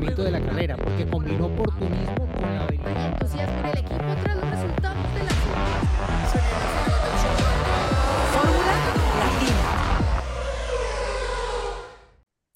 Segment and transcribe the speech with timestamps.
[0.00, 3.12] funcionamiento de la carrera, porque combinó oportunismo con la habilidad.
[3.12, 5.30] entusiasmo el equipo tras los resultados de la
[8.32, 8.74] Fórmula
[9.18, 9.60] Latina.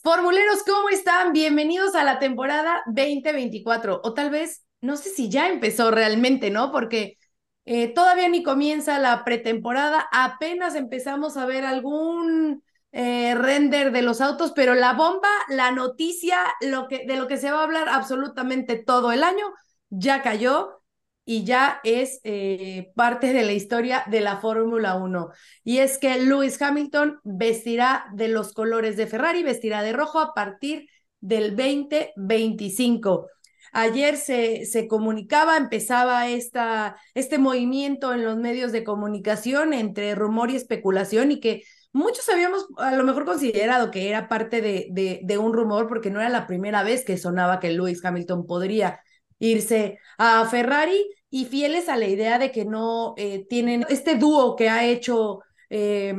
[0.02, 1.32] Formuleros, ¿cómo están?
[1.32, 4.00] Bienvenidos a la temporada 2024.
[4.02, 6.72] O tal vez, no sé si ya empezó realmente, ¿no?
[6.72, 7.18] Porque
[7.66, 12.63] eh, todavía ni comienza la pretemporada, apenas empezamos a ver algún
[12.96, 17.38] eh, render de los autos, pero la bomba, la noticia, lo que, de lo que
[17.38, 19.44] se va a hablar absolutamente todo el año,
[19.90, 20.80] ya cayó
[21.24, 25.30] y ya es eh, parte de la historia de la Fórmula 1.
[25.64, 30.32] Y es que Lewis Hamilton vestirá de los colores de Ferrari, vestirá de rojo a
[30.32, 30.88] partir
[31.20, 33.28] del 2025.
[33.72, 40.52] Ayer se, se comunicaba, empezaba esta, este movimiento en los medios de comunicación entre rumor
[40.52, 41.64] y especulación y que
[41.94, 46.20] muchos habíamos a lo mejor considerado que era parte de, de, un rumor porque no
[46.20, 49.00] era la primera vez que sonaba que Lewis Hamilton podría
[49.38, 54.56] irse a Ferrari y fieles a la idea de que no eh, tienen este dúo
[54.56, 56.14] que ha hecho eh,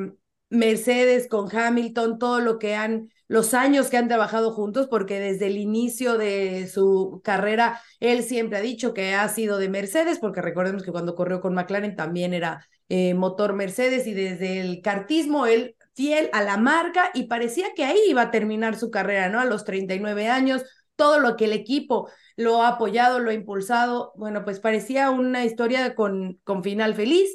[0.49, 5.47] Mercedes con Hamilton, todo lo que han, los años que han trabajado juntos, porque desde
[5.47, 10.41] el inicio de su carrera, él siempre ha dicho que ha sido de Mercedes, porque
[10.41, 15.45] recordemos que cuando corrió con McLaren también era eh, motor Mercedes y desde el cartismo
[15.45, 19.39] él fiel a la marca y parecía que ahí iba a terminar su carrera, ¿no?
[19.39, 20.63] A los 39 años,
[20.95, 25.45] todo lo que el equipo lo ha apoyado, lo ha impulsado, bueno, pues parecía una
[25.45, 27.29] historia con, con final feliz,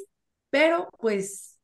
[0.49, 1.59] pero pues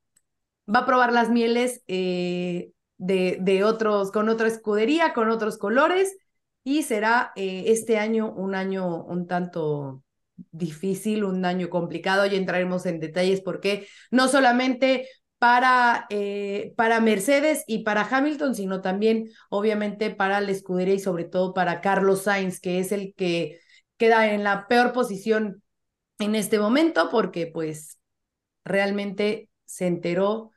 [0.74, 6.18] va a probar las mieles eh, de, de, otros, con otra escudería, con otros colores,
[6.64, 10.04] y será eh, este año un año un tanto
[10.52, 15.08] difícil, un año complicado, y entraremos en detalles porque no solamente
[15.40, 21.26] para, eh, para Mercedes y para Hamilton, sino también obviamente para la escudería y sobre
[21.26, 23.60] todo para Carlos Sainz, que es el que
[23.98, 25.64] queda en la peor posición
[26.20, 28.00] en este momento porque pues
[28.64, 30.52] realmente se enteró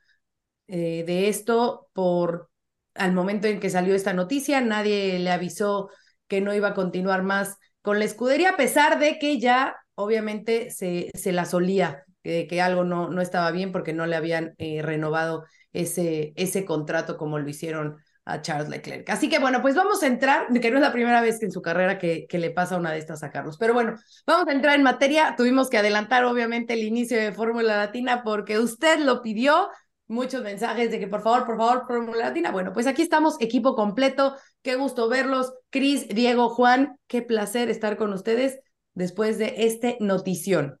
[0.67, 2.49] eh, de esto por
[2.93, 5.89] al momento en que salió esta noticia, nadie le avisó
[6.27, 10.71] que no iba a continuar más con la escudería, a pesar de que ya obviamente
[10.71, 14.53] se, se la solía que, que algo no, no estaba bien porque no le habían
[14.57, 19.09] eh, renovado ese, ese contrato como lo hicieron a Charles Leclerc.
[19.09, 21.51] Así que bueno, pues vamos a entrar, que no es la primera vez que en
[21.51, 23.95] su carrera que, que le pasa una de estas a Carlos, pero bueno,
[24.27, 25.33] vamos a entrar en materia.
[25.35, 29.69] Tuvimos que adelantar obviamente el inicio de Fórmula Latina porque usted lo pidió,
[30.11, 32.51] muchos mensajes de que por favor, por favor, Fórmula Latina.
[32.51, 34.35] Bueno, pues aquí estamos, equipo completo.
[34.61, 35.53] Qué gusto verlos.
[35.69, 38.59] Cris, Diego, Juan, qué placer estar con ustedes
[38.93, 40.79] después de este notición.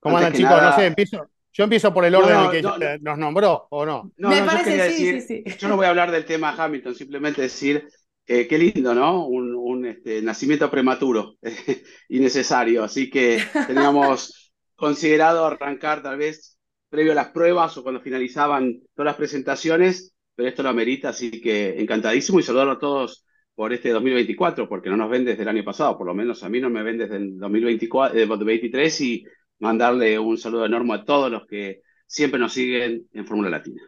[0.00, 0.50] ¿Cómo andan, chicos?
[0.52, 0.70] Nada...
[0.70, 1.30] No sé, empiezo.
[1.52, 4.12] Yo empiezo por el orden no, no, en el que no, nos nombró, ¿o no?
[4.18, 5.56] No, Me yo parece, sí, decir, sí, sí.
[5.58, 7.88] yo no voy a hablar del tema Hamilton, simplemente decir
[8.26, 9.26] eh, qué lindo, ¿no?
[9.26, 12.84] Un, un este, nacimiento prematuro, eh, innecesario.
[12.84, 16.55] Así que teníamos considerado arrancar tal vez
[16.88, 21.30] previo a las pruebas o cuando finalizaban todas las presentaciones, pero esto lo amerita, así
[21.40, 23.24] que encantadísimo y saludar a todos
[23.54, 26.48] por este 2024, porque no nos ven desde el año pasado, por lo menos a
[26.48, 29.24] mí no me ven desde el 2024, eh, 2023 y
[29.60, 33.82] mandarle un saludo enorme a todos los que siempre nos siguen en Fórmula Latina.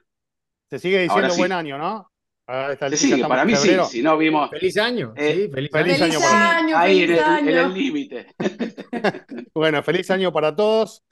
[0.70, 1.38] Se sigue diciendo sí.
[1.38, 2.10] buen año, ¿no?
[2.78, 4.48] Se sigue, para mí sí, si no vimos...
[4.48, 6.18] Feliz año, Eh, sí, feliz, feliz año.
[6.18, 7.66] año, Feliz año, Ahí en feliz el en año.
[7.66, 8.26] el límite.
[9.54, 11.02] Bueno, feliz año para todos.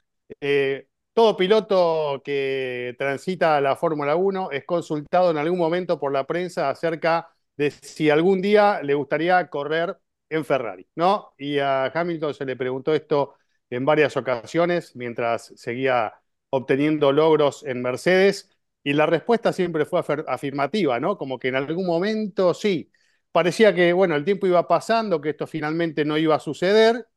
[0.41, 0.87] Eh,
[1.17, 6.69] todo piloto que transita la Fórmula 1 es consultado en algún momento por la prensa
[6.69, 9.97] acerca de si algún día le gustaría correr
[10.29, 11.33] en Ferrari, ¿no?
[11.39, 13.33] Y a Hamilton se le preguntó esto
[13.71, 16.13] en varias ocasiones mientras seguía
[16.51, 18.51] obteniendo logros en Mercedes
[18.83, 21.17] y la respuesta siempre fue afirmativa, ¿no?
[21.17, 22.91] Como que en algún momento sí,
[23.31, 27.07] parecía que, bueno, el tiempo iba pasando, que esto finalmente no iba a suceder,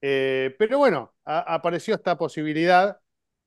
[0.00, 2.98] eh, pero bueno, apareció esta posibilidad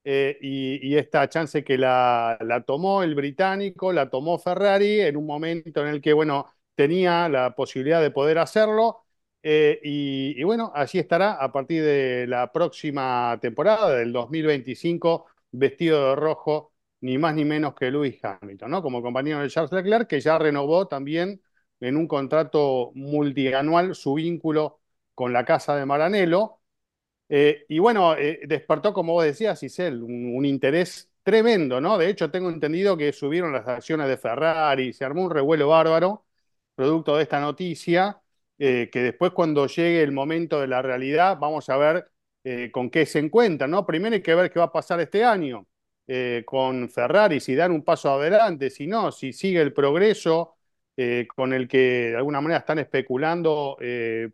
[0.03, 5.81] eh, y, esta chance que la, tomó el británico, la tomó Ferrari en un momento
[5.81, 9.03] en el que, bueno, tenía la posibilidad de poder hacerlo.
[9.43, 16.09] Eh, y, y, bueno, así estará a partir de la próxima temporada, del 2025, vestido
[16.09, 18.81] de rojo, ni más ni menos que Lewis Hamilton, ¿no?
[18.81, 21.41] Como compañero de Charles Leclerc, que ya renovó también
[21.79, 24.79] en un contrato multianual su vínculo
[25.15, 26.60] con la casa de Maranello.
[27.33, 31.97] Eh, y bueno, eh, despertó, como vos decías, Isel, un, interés tremendo, ¿no?
[31.97, 36.25] De hecho, tengo entendido que subieron las acciones de Ferrari, se armó un revuelo bárbaro,
[36.75, 38.21] producto de esta noticia,
[38.59, 42.11] eh, que después cuando llegue el momento de la realidad, vamos a ver
[42.71, 43.85] con qué se encuentran, ¿no?
[43.85, 45.67] Primero hay que ver qué va a pasar este año
[46.45, 50.55] con Ferrari, si dan un paso adelante, si no, si sigue el progreso
[51.35, 53.77] con el que de alguna manera están especulando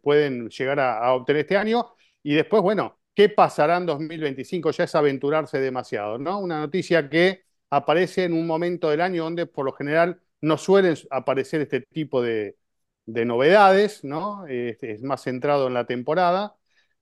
[0.02, 1.97] pueden llegar a, obtener este año.
[2.28, 4.72] Y después, bueno, ¿qué pasará en 2025?
[4.72, 6.40] Ya es aventurarse demasiado, ¿no?
[6.40, 10.98] Una noticia que aparece en un momento del año donde por lo general no suelen
[11.10, 12.58] aparecer este tipo de,
[13.06, 14.46] de novedades, ¿no?
[14.48, 16.58] Este, es más centrado en la temporada,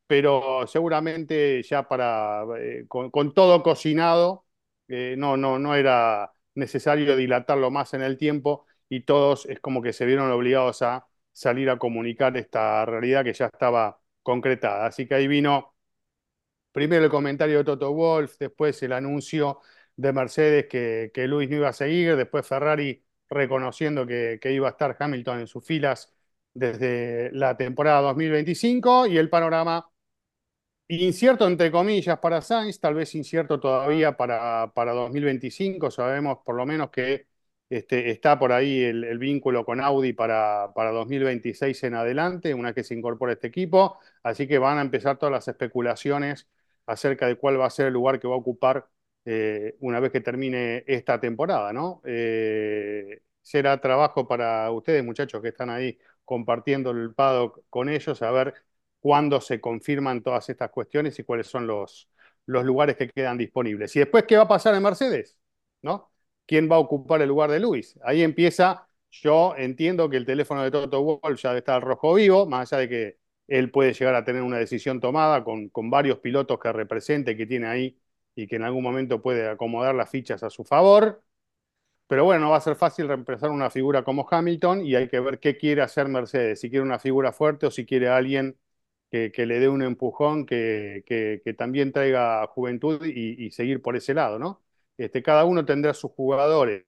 [0.06, 4.46] pero seguramente ya para, eh, con, todo cocinado,
[4.88, 9.82] eh, no, no, no era necesario dilatarlo más en el tiempo y todos es como
[9.82, 14.88] que se vieron obligados a salir a comunicar esta realidad que ya estaba concretada.
[14.88, 15.76] Así que ahí vino
[16.72, 19.62] primero el comentario de Toto Wolf, después el anuncio
[19.96, 24.72] de Mercedes que, Luis no iba a seguir, después Ferrari reconociendo que, que, iba a
[24.72, 26.14] estar Hamilton en sus filas
[26.54, 29.90] desde la temporada 2025 y el panorama
[30.88, 36.66] incierto entre comillas para Sainz, tal vez incierto todavía para, para 2025, sabemos por lo
[36.66, 37.28] menos que
[37.70, 42.84] este, está por ahí el, vínculo con Audi para, para 2026 en adelante, una que
[42.84, 46.48] se incorpora este equipo, así que van a empezar todas las especulaciones
[46.86, 48.88] acerca de cuál va a ser el lugar que va a ocupar
[49.26, 52.02] eh, una vez que termine esta temporada, ¿no?
[52.06, 58.32] Eh, será trabajo para ustedes, muchachos, que están ahí compartiendo el paddock con ellos, a
[58.32, 58.54] ver
[59.00, 62.10] cuándo se confirman todas estas cuestiones y cuáles son los,
[62.46, 63.96] los lugares que quedan disponibles.
[63.96, 65.40] Y después, ¿qué va a pasar en Mercedes?
[65.82, 66.12] ¿No?
[66.46, 68.00] ¿Quién va a ocupar el lugar de Luis?
[68.04, 72.46] Ahí empieza, yo entiendo que el teléfono de Toto Wolff ya está al rojo vivo,
[72.46, 76.60] más allá de que él puede llegar a tener una decisión tomada con, varios pilotos
[76.60, 78.00] que represente, que tiene ahí
[78.36, 81.24] y que en algún momento puede acomodar las fichas a su favor.
[82.08, 85.20] Pero bueno, no va a ser fácil reemplazar una figura como Hamilton y hay que
[85.20, 88.58] ver qué quiere hacer Mercedes, si quiere una figura fuerte o si quiere alguien
[89.12, 91.04] que, le dé un empujón, que,
[91.58, 94.65] también traiga juventud y, seguir por ese lado, ¿no?
[94.98, 96.86] Este, cada uno tendrá sus jugadores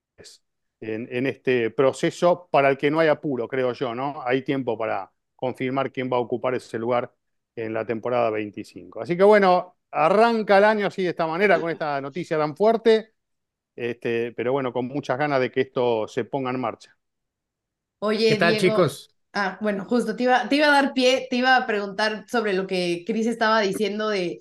[0.80, 4.22] en, en, este proceso para el que no hay apuro, creo yo, ¿no?
[4.26, 7.14] Hay tiempo para confirmar quién va a ocupar ese lugar
[7.56, 9.02] en la temporada 25.
[9.02, 13.14] Así que bueno, arranca el año así de esta manera, con esta noticia tan fuerte,
[13.76, 16.98] este, pero bueno, con muchas ganas de que esto se ponga en marcha.
[18.00, 18.76] Oye, ¿qué tal, Diego?
[18.76, 19.14] chicos?
[19.34, 22.54] Ah, bueno, justo te iba, te iba a dar pie, te iba a preguntar sobre
[22.54, 24.40] lo que Chris estaba diciendo de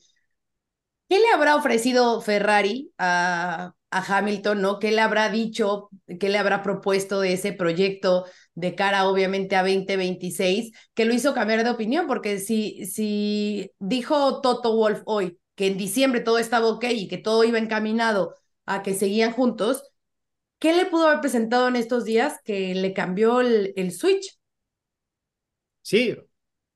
[1.09, 4.79] qué le habrá ofrecido Ferrari a, a Hamilton, ¿no?
[4.79, 9.63] ¿Qué le habrá dicho, qué le habrá propuesto de ese proyecto de cara obviamente a
[9.63, 12.07] 2026 que lo hizo cambiar de opinión?
[12.07, 17.19] Porque si, si dijo Toto Wolf hoy que en diciembre todo estaba ok y que
[17.19, 18.35] todo iba encaminado
[18.67, 19.83] a que seguían juntos,
[20.59, 24.39] ¿qué le pudo haber presentado en estos días que le cambió el, el switch?
[25.83, 26.17] Sí,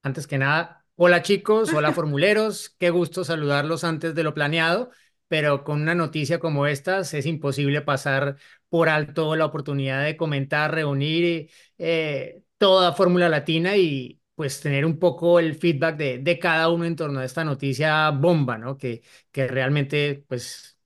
[0.03, 4.91] antes que nada, hola chicos, hola formuleros, qué gusto saludarlos antes de lo planeado,
[5.29, 8.37] pero con una noticia como esta es imposible pasar
[8.69, 14.99] por alto la oportunidad de comentar, reunir eh, toda Fórmula Latina y pues tener un
[14.99, 18.77] poco el feedback de, de, cada uno en torno a esta noticia bomba, ¿no?
[18.77, 19.03] Que,
[19.33, 20.79] que realmente pues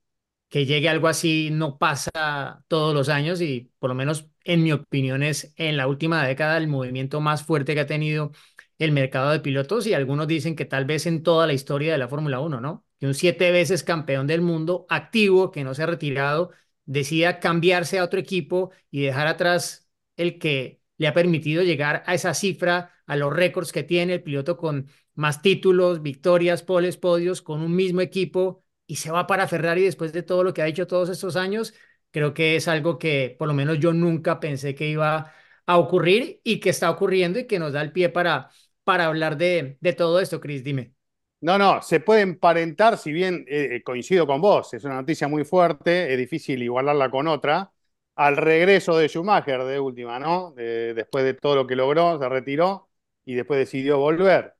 [0.49, 4.71] que llegue algo así no pasa todos los años y por lo menos en mi
[4.71, 8.31] opinión es en la última década el movimiento más fuerte que ha tenido
[8.79, 11.97] el mercado de pilotos y algunos dicen que tal vez en toda la historia de
[11.97, 12.85] la Fórmula 1, ¿no?
[12.99, 16.51] Que un siete veces campeón del mundo activo que no se ha retirado
[16.85, 22.13] decida cambiarse a otro equipo y dejar atrás el que le ha permitido llegar a
[22.13, 27.41] esa cifra, a los récords que tiene el piloto con más títulos, victorias, poles, podios,
[27.41, 30.67] con un mismo equipo y se va para Ferrari después de todo lo que ha
[30.67, 31.73] hecho todos estos años,
[32.11, 35.33] creo que es algo que por lo menos yo nunca pensé que iba
[35.65, 38.51] a ocurrir y que está ocurriendo y que nos da el pie para,
[38.85, 40.95] para hablar de, de todo esto, Chris, dime.
[41.41, 45.43] No, no, se puede emparentar, si bien eh, coincido con vos, es una noticia muy
[45.45, 47.71] fuerte, es difícil igualarla con otra,
[48.15, 50.51] al regreso de Schumacher de última, ¿no?
[50.53, 52.89] De, después de todo lo que logró, se retiró
[53.25, 54.55] y después decidió volver.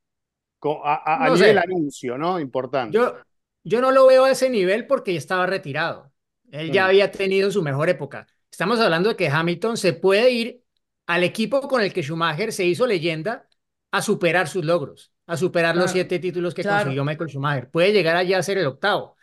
[0.84, 1.60] A, a, a no nivel sé.
[1.60, 2.40] anuncio, ¿no?
[2.40, 3.14] Importante.
[3.14, 3.16] Yo,
[3.64, 6.14] yo no lo veo a ese nivel porque ya estaba retirado.
[6.52, 6.88] Él ya Mm.
[6.88, 8.28] había tenido su mejor época.
[8.52, 10.64] Estamos hablando de que Hamilton se puede ir
[11.08, 13.48] al equipo con el que Schumacher se hizo leyenda
[13.96, 16.84] a superar sus logros, a superar los siete títulos que claro.
[16.84, 17.70] consiguió Michael Schumacher.
[17.70, 19.16] Puede llegar allá a ser el octavo.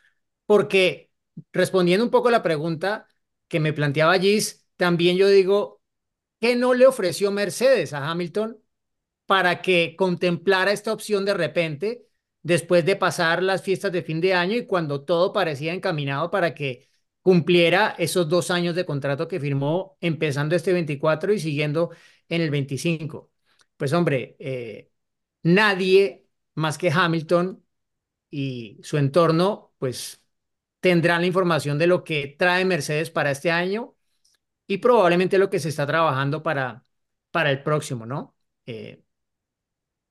[0.46, 1.10] Porque
[1.52, 3.06] respondiendo un poco a la pregunta
[3.48, 5.82] que me planteaba Gis, también yo digo,
[6.40, 8.58] ¿qué no le ofreció Mercedes a Hamilton
[9.26, 12.06] para que contemplara esta opción de repente
[12.42, 16.54] después de pasar las fiestas de fin de año y cuando todo parecía encaminado para
[16.54, 16.88] que
[17.20, 21.90] cumpliera esos dos años de contrato que firmó empezando este 24 y siguiendo
[22.28, 23.31] en el 25.
[23.76, 24.90] Pues hombre, eh,
[25.42, 27.64] nadie más que Hamilton
[28.30, 30.22] y su entorno, pues
[30.80, 33.96] tendrán la información de lo que trae Mercedes para este año
[34.68, 36.86] y probablemente lo que se está trabajando para,
[37.32, 38.36] para el próximo, ¿no?
[38.66, 39.04] Eh,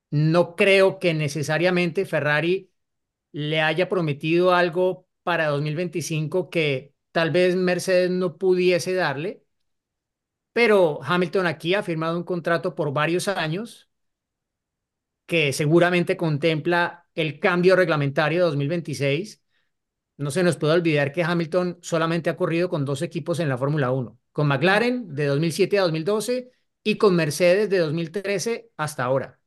[0.09, 2.71] no creo que necesariamente Ferrari
[3.31, 9.45] le haya prometido algo para 2025 que tal vez Mercedes no pudiese darle,
[10.53, 13.89] pero Hamilton aquí ha firmado un contrato por varios años
[15.25, 19.41] que seguramente contempla el cambio reglamentario de 2026.
[20.17, 23.57] No se nos puede olvidar que Hamilton solamente ha corrido con dos equipos en la
[23.57, 26.51] Fórmula 1, con McLaren de 2007 a 2012
[26.83, 29.39] y con Mercedes de 2013 hasta ahora.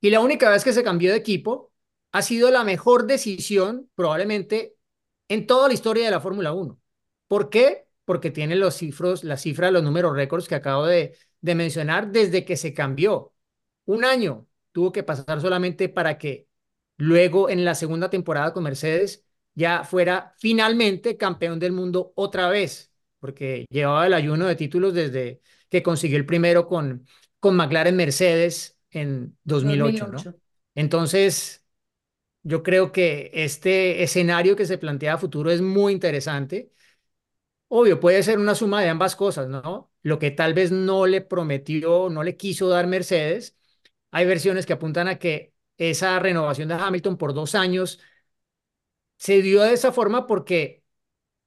[0.00, 1.72] Y la única vez que se cambió de equipo
[2.12, 4.76] ha sido la mejor decisión probablemente
[5.28, 6.80] en toda la historia de la Fórmula 1.
[7.28, 7.86] ¿Por qué?
[8.10, 12.44] Porque tiene los cifros, la cifra, los números récords que acabo de, de mencionar desde
[12.44, 13.32] que se cambió.
[13.84, 16.48] Un año tuvo que pasar solamente para que
[16.96, 19.24] luego en la segunda temporada con Mercedes
[19.54, 25.40] ya fuera finalmente campeón del mundo otra vez, porque llevaba el ayuno de títulos desde
[25.68, 27.06] que consiguió el primero con,
[27.38, 30.30] con McLaren Mercedes en 2008, 2008.
[30.32, 30.36] ¿no?
[30.74, 31.64] Entonces,
[32.42, 36.72] yo creo que este escenario que se plantea a futuro es muy interesante.
[37.72, 39.92] Obvio, puede ser una suma de ambas cosas, ¿no?
[40.02, 43.56] Lo que tal vez no le prometió, no le quiso dar Mercedes.
[44.10, 48.00] Hay versiones que apuntan a que esa renovación de Hamilton por dos años
[49.16, 50.84] se dio de esa forma porque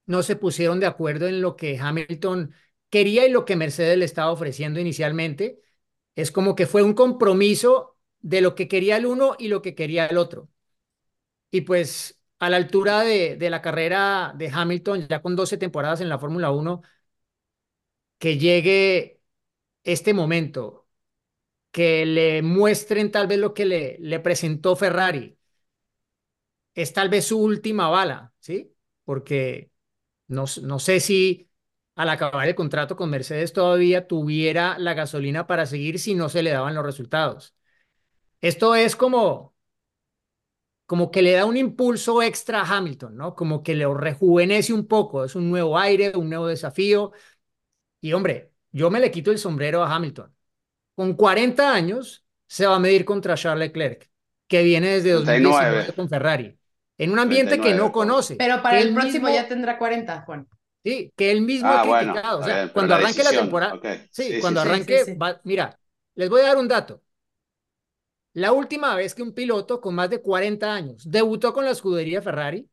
[0.06, 2.54] no se pusieron de acuerdo en lo que Hamilton
[2.90, 5.62] quería y lo que Mercedes le estaba ofreciendo inicialmente.
[6.16, 9.76] Es como que fue un compromiso de lo que quería el uno y lo que
[9.76, 10.50] quería el otro.
[11.52, 16.02] Y pues a la altura de, de la carrera de Hamilton, ya con 12 temporadas
[16.02, 16.82] en la Fórmula 1,
[18.18, 19.22] que llegue
[19.84, 20.88] este momento,
[21.72, 25.38] que le muestren tal vez lo que le, le presentó Ferrari,
[26.76, 28.74] es tal vez su última bala, ¿sí?
[29.04, 29.72] Porque
[30.28, 31.50] no, no sé si
[31.96, 36.44] al acabar el contrato con Mercedes todavía tuviera la gasolina para seguir si no se
[36.44, 37.56] le daban los resultados.
[38.42, 39.53] Esto es como,
[40.86, 43.36] como que le da un impulso extra a Hamilton, ¿no?
[43.36, 47.14] Como que le rejuvenece un poco, es un nuevo aire, un nuevo desafío.
[48.02, 50.34] Y hombre, yo me le quito el sombrero a Hamilton.
[50.96, 54.10] Con 40 años se va a medir contra Charles Leclerc,
[54.48, 56.58] que viene desde 2019 con Ferrari,
[56.98, 58.36] en un ambiente que no conoce.
[58.36, 60.48] Pero para el próximo ya tendrá 40, Juan.
[60.84, 62.40] Sí, que él mismo ah, ha criticado.
[62.40, 63.80] o sea, cuando arranque la temporada.
[64.12, 65.18] Sí, cuando arranque.
[65.44, 65.80] mira,
[66.16, 67.02] les voy a dar un dato.
[68.34, 72.22] La última vez que un piloto con más de 40 años debutó con la escudería
[72.22, 72.68] Ferrari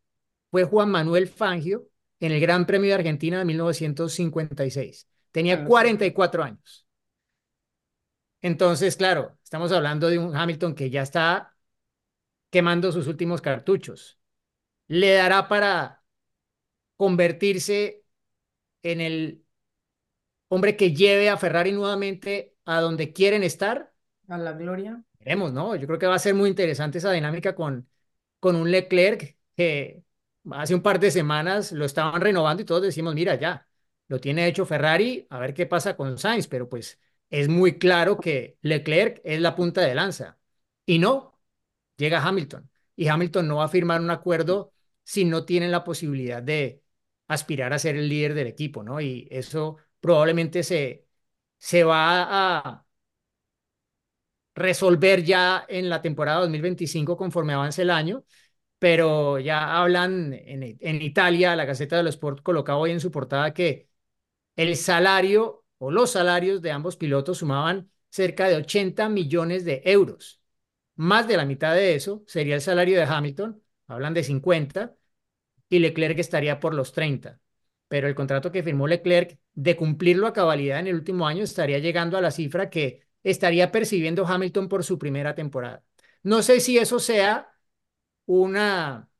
[0.50, 1.88] fue Juan Manuel Fangio
[2.18, 5.06] en el Gran Premio de Argentina de 1956.
[5.30, 6.86] Tenía 44 años.
[8.42, 11.54] Entonces, claro, estamos hablando de un Hamilton que ya está
[12.48, 14.18] quemando sus últimos cartuchos.
[14.88, 16.02] Le dará para
[16.96, 18.02] convertirse
[18.82, 19.44] en el
[20.48, 23.92] hombre que lleve a Ferrari nuevamente a donde quieren estar.
[24.26, 25.04] A la gloria.
[25.20, 25.76] Veremos, ¿no?
[25.76, 27.88] Yo creo que va a ser muy interesante esa dinámica con,
[28.38, 30.02] con un Leclerc que
[30.52, 33.68] hace un par de semanas lo estaban renovando y todos decimos, mira, ya,
[34.08, 36.98] lo tiene hecho Ferrari, a ver qué pasa con Sainz, pero pues
[37.28, 40.38] es muy claro que Leclerc es la punta de lanza.
[40.86, 41.38] Y no,
[41.96, 42.70] llega Hamilton.
[42.96, 44.72] Y Hamilton no va a firmar un acuerdo
[45.04, 46.82] si no tienen la posibilidad de
[47.28, 49.00] aspirar a ser el líder del equipo, ¿no?
[49.00, 51.06] Y eso probablemente se,
[51.58, 52.86] se va a
[54.54, 58.24] resolver ya en la temporada 2025 conforme avance el año,
[58.78, 63.52] pero ya hablan en, Italia, la Gaceta de los Sport colocaba hoy en su portada
[63.54, 63.88] que
[64.56, 70.40] el salario o los salarios de ambos pilotos sumaban cerca de 80 millones de euros.
[70.96, 74.96] Más de la mitad de eso sería el salario de Hamilton, hablan de 50,
[75.68, 77.40] y Leclerc estaría por los 30.
[77.88, 81.78] Pero el contrato que firmó Leclerc, de cumplirlo a cabalidad en el último año, estaría
[81.78, 85.84] llegando a la cifra que estaría percibiendo Hamilton por su primera temporada.
[86.22, 87.52] No sé si eso sea
[88.26, 89.10] una,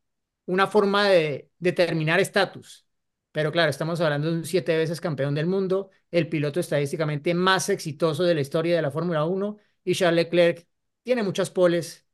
[0.47, 2.87] una forma de determinar estatus,
[3.33, 7.69] pero claro, estamos hablando de un siete veces campeón del mundo, el piloto estadísticamente más
[7.69, 10.67] exitoso de la historia de la Fórmula 1 y Charles Leclerc
[11.03, 12.07] tiene muchas poles,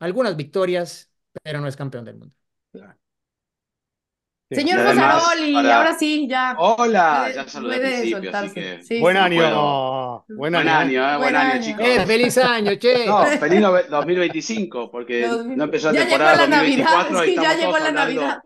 [0.00, 2.34] algunas victorias, pero no es campeón del mundo.
[4.48, 6.54] Señor Rosaroli, ahora sí, ya.
[6.56, 9.00] Hola, ya saludé al principio, así que...
[9.00, 10.24] buen, año.
[10.28, 11.14] buen, año.
[11.14, 11.84] Eh, buen año, chicos.
[11.84, 13.06] Eh, feliz año, che.
[13.06, 13.60] No, feliz
[13.90, 18.00] 2025, porque no empezó la temporada llegó la 2024 Navidad, sí, ya llegó la hablando...
[18.00, 18.42] Navidad.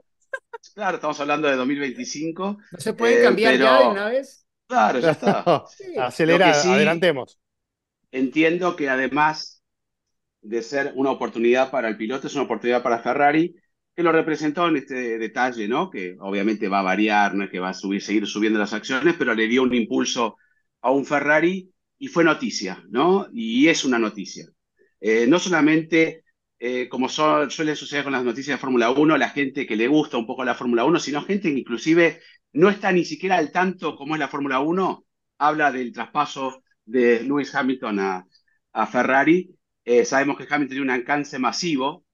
[0.75, 2.59] Claro, estamos hablando de 2025.
[2.73, 3.64] ¿No se puede cambiar pero...
[3.64, 4.47] ya de una vez?
[4.66, 5.64] Claro, ya está.
[5.69, 5.85] sí.
[5.99, 7.38] Acelera, sí, adelantemos.
[8.11, 9.62] Entiendo que además
[10.40, 13.54] de ser una oportunidad para el piloto, es una oportunidad para Ferrari,
[13.97, 15.90] que lo representó en este detalle, ¿no?
[15.90, 19.14] Que obviamente va a variar, no es que va a subir, seguir subiendo las acciones,
[19.18, 20.37] pero le dio un impulso
[20.80, 23.28] a un Ferrari y fue noticia, ¿no?
[23.32, 24.47] Y es una noticia.
[25.00, 26.25] Eh, no solamente,
[26.59, 30.16] eh, como suele suceder con las noticias de Fórmula 1, la gente que le gusta
[30.16, 32.20] un poco la Fórmula 1, sino gente que inclusive
[32.52, 35.04] no está ni siquiera al tanto como es la Fórmula 1,
[35.38, 38.26] habla del traspaso de Lewis Hamilton a,
[38.73, 39.50] a Ferrari.
[39.85, 42.04] Eh, sabemos que Hamilton tiene un alcance masivo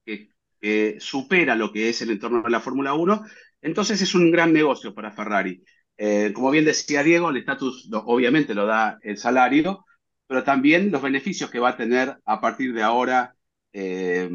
[0.99, 3.23] supera lo que es el entorno de la Fórmula 1,
[3.61, 5.63] entonces es un gran negocio para Ferrari.
[5.97, 9.85] Eh, como bien decía Diego, el estatus obviamente lo da el salario,
[10.27, 13.35] pero también los beneficios que va a tener a partir de ahora
[13.73, 14.29] eh,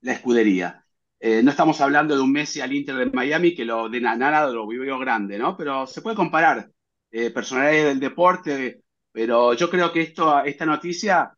[0.00, 0.84] la escudería.
[1.20, 4.66] no estamos hablando de un Messi al Inter de Miami que lo de nada lo
[4.66, 5.56] vivió grande, ¿no?
[5.56, 6.70] Pero se puede comparar
[7.10, 11.32] personalidades del deporte, pero yo creo que esta noticia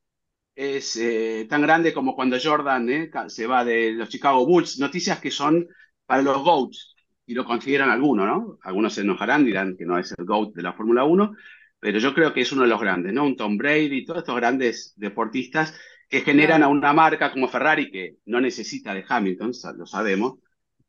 [0.58, 5.20] es eh, tan grande como cuando Jordan eh, se va de los Chicago Bulls, noticias
[5.20, 5.68] que son
[6.04, 6.96] para los GOATs,
[7.26, 8.58] y lo consideran algunos, ¿no?
[8.64, 11.32] Algunos se enojarán, dirán que no es el GOAT de la Fórmula 1,
[11.78, 13.24] pero yo creo que es uno de los grandes, ¿no?
[13.24, 18.16] Un Tom Brady, todos estos grandes deportistas que generan a una marca como Ferrari, que
[18.26, 20.40] no necesita de Hamilton, lo sabemos,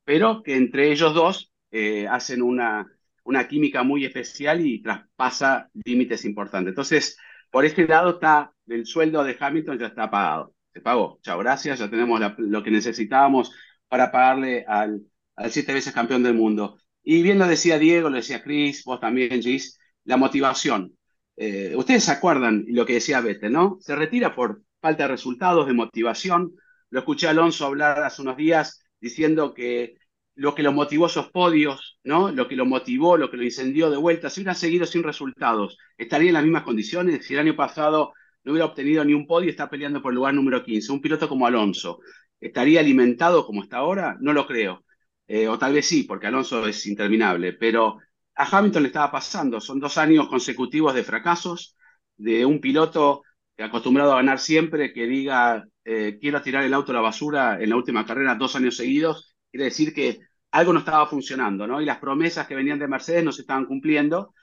[0.04, 2.88] pero que entre ellos dos eh, hacen una,
[3.24, 6.72] una química muy especial y traspasa límites importantes.
[6.72, 7.18] Entonces,
[7.52, 10.54] por este lado está el sueldo de Hamilton ya está pagado.
[10.74, 11.20] Se pagó.
[11.24, 11.80] Chao, gracias.
[11.80, 13.52] Ya tenemos lo que necesitábamos
[13.88, 15.02] para pagarle al,
[15.36, 16.78] al siete veces campeón del mundo.
[17.04, 20.96] Y bien lo decía Diego, lo decía Chris, vos también, Gis, la motivación.
[21.38, 23.78] Eh, ustedes se acuerdan lo que decía Vettel, ¿no?
[23.80, 26.54] Se retira por falta de resultados, de motivación.
[26.90, 29.96] Lo escuché a Alonso hablar hace unos días diciendo que
[30.40, 32.32] lo que lo motivó esos podios, ¿no?
[32.32, 35.78] Lo que lo motivó, lo que lo incendió de vuelta, si hubiera seguido sin resultados,
[35.98, 37.26] estaría en las mismas condiciones.
[37.26, 38.14] Si el año pasado
[38.46, 41.28] no hubiera obtenido ni un podio está peleando por el lugar número 15, un piloto
[41.28, 42.00] como Alonso,
[42.40, 44.16] ¿estaría alimentado como está ahora?
[44.22, 44.86] No lo creo.
[45.28, 47.98] Eh, o tal vez sí, porque Alonso es interminable, pero
[48.36, 49.60] a Hamilton le estaba pasando.
[49.60, 51.76] Son dos años consecutivos de fracasos,
[52.16, 53.24] de un piloto
[53.58, 57.70] acostumbrado a ganar siempre, que diga, eh, quiero tirar el auto a la basura en
[57.70, 61.82] la última carrera dos años seguidos, quiere decir que algo no estaba funcionando, ¿no?
[61.82, 64.34] Y las promesas que venían de Mercedes no se estaban cumpliendo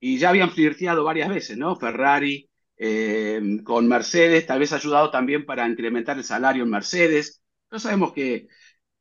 [0.00, 1.76] y ya habían flirteado varias veces, ¿no?
[1.76, 7.42] Ferrari eh, con Mercedes, tal vez ayudado también para incrementar el salario en Mercedes.
[7.70, 8.48] No sabemos que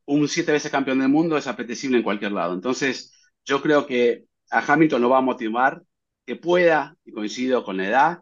[0.05, 2.53] un siete veces campeón del mundo es apetecible en cualquier lado.
[2.53, 3.13] Entonces,
[3.45, 5.83] yo creo que a Hamilton lo va a motivar
[6.25, 8.19] que pueda, y coincido con la edad,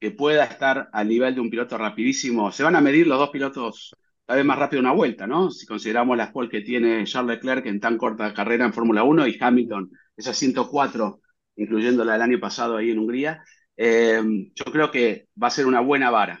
[0.00, 2.52] que pueda estar al nivel de un piloto rapidísimo.
[2.52, 3.94] Se van a medir los dos pilotos
[4.26, 5.50] cada vez más rápido una vuelta, ¿no?
[5.50, 9.26] Si consideramos la pole que tiene Charles Leclerc en tan corta carrera en Fórmula 1
[9.26, 11.20] y Hamilton, esa 104,
[11.56, 13.42] incluyendo la del año pasado ahí en Hungría,
[13.76, 14.22] eh,
[14.54, 16.40] yo creo que va a ser una buena vara.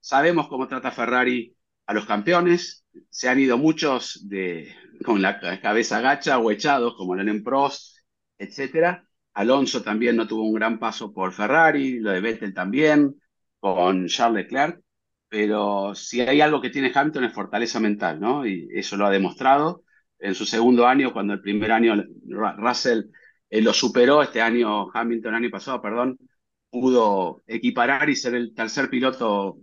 [0.00, 1.54] Sabemos cómo trata Ferrari
[1.86, 7.14] a los campeones, se han ido muchos de, con la cabeza gacha o echados, como
[7.14, 7.98] Lennon Prost,
[8.38, 9.02] etc.
[9.34, 13.20] Alonso también no tuvo un gran paso por Ferrari, lo de Vettel también,
[13.60, 14.82] con Charles Leclerc
[15.28, 18.46] pero si hay algo que tiene Hamilton es fortaleza mental, ¿no?
[18.46, 19.84] Y eso lo ha demostrado
[20.18, 21.94] en su segundo año, cuando el primer año
[22.56, 23.04] Russell
[23.50, 26.18] eh, lo superó, este año Hamilton, el año pasado, perdón,
[26.70, 29.58] pudo equiparar y ser el tercer piloto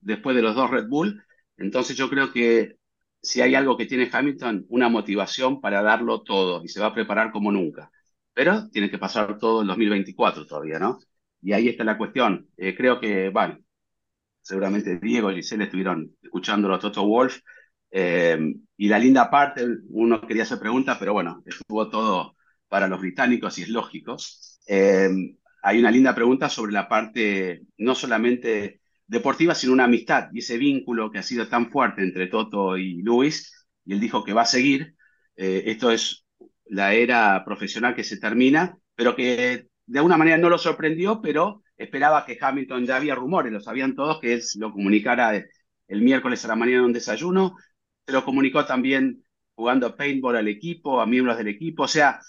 [0.00, 1.22] después de los dos Red Bull.
[1.56, 2.76] Entonces yo creo que
[3.22, 6.94] si hay algo que tiene Hamilton, una motivación para darlo todo y se va a
[6.94, 7.90] preparar como nunca.
[8.32, 10.98] Pero tiene que pasar todo en 2024 todavía, ¿no?
[11.42, 12.48] Y ahí está la cuestión.
[12.56, 13.58] Eh, creo que, bueno,
[14.48, 17.40] seguramente Diego y Giselle estuvieron escuchándolo a Toto Wolf.
[17.90, 18.38] Eh,
[18.78, 22.34] y la linda parte, uno quería hacer preguntas, pero bueno, estuvo todo
[22.66, 24.16] para los británicos y es lógico.
[24.66, 25.10] Eh,
[25.62, 30.56] hay una linda pregunta sobre la parte no solamente deportiva, sino una amistad y ese
[30.56, 33.66] vínculo que ha sido tan fuerte entre Toto y Luis.
[33.84, 34.94] Y él dijo que va a seguir.
[35.36, 36.24] Eh, esto es
[36.64, 41.62] la era profesional que se termina, pero que de alguna manera no lo sorprendió, pero
[41.78, 45.42] esperaba que Hamilton, ya había rumores, lo sabían todos, que él lo comunicara
[45.88, 47.56] el miércoles a la mañana en un desayuno,
[48.06, 52.20] se lo comunicó también jugando paintball al equipo, a miembros del equipo, o sea,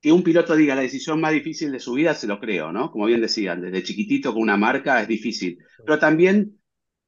[0.00, 2.90] que un piloto diga la decisión más difícil de su vida, se lo creo, ¿no?
[2.90, 6.60] Como bien decían, desde chiquitito con una marca es difícil, pero también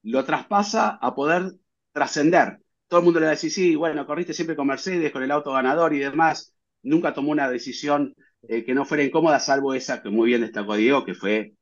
[0.03, 1.53] lo traspasa a poder
[1.93, 2.59] trascender.
[2.89, 5.31] Todo el mundo le va a decir, sí, bueno, corriste siempre con Mercedes, con el
[5.31, 10.03] auto ganador y demás, nunca tomó una decisión eh, que no fuera incómoda, salvo esa
[10.03, 11.55] que muy bien destacó Diego, que fue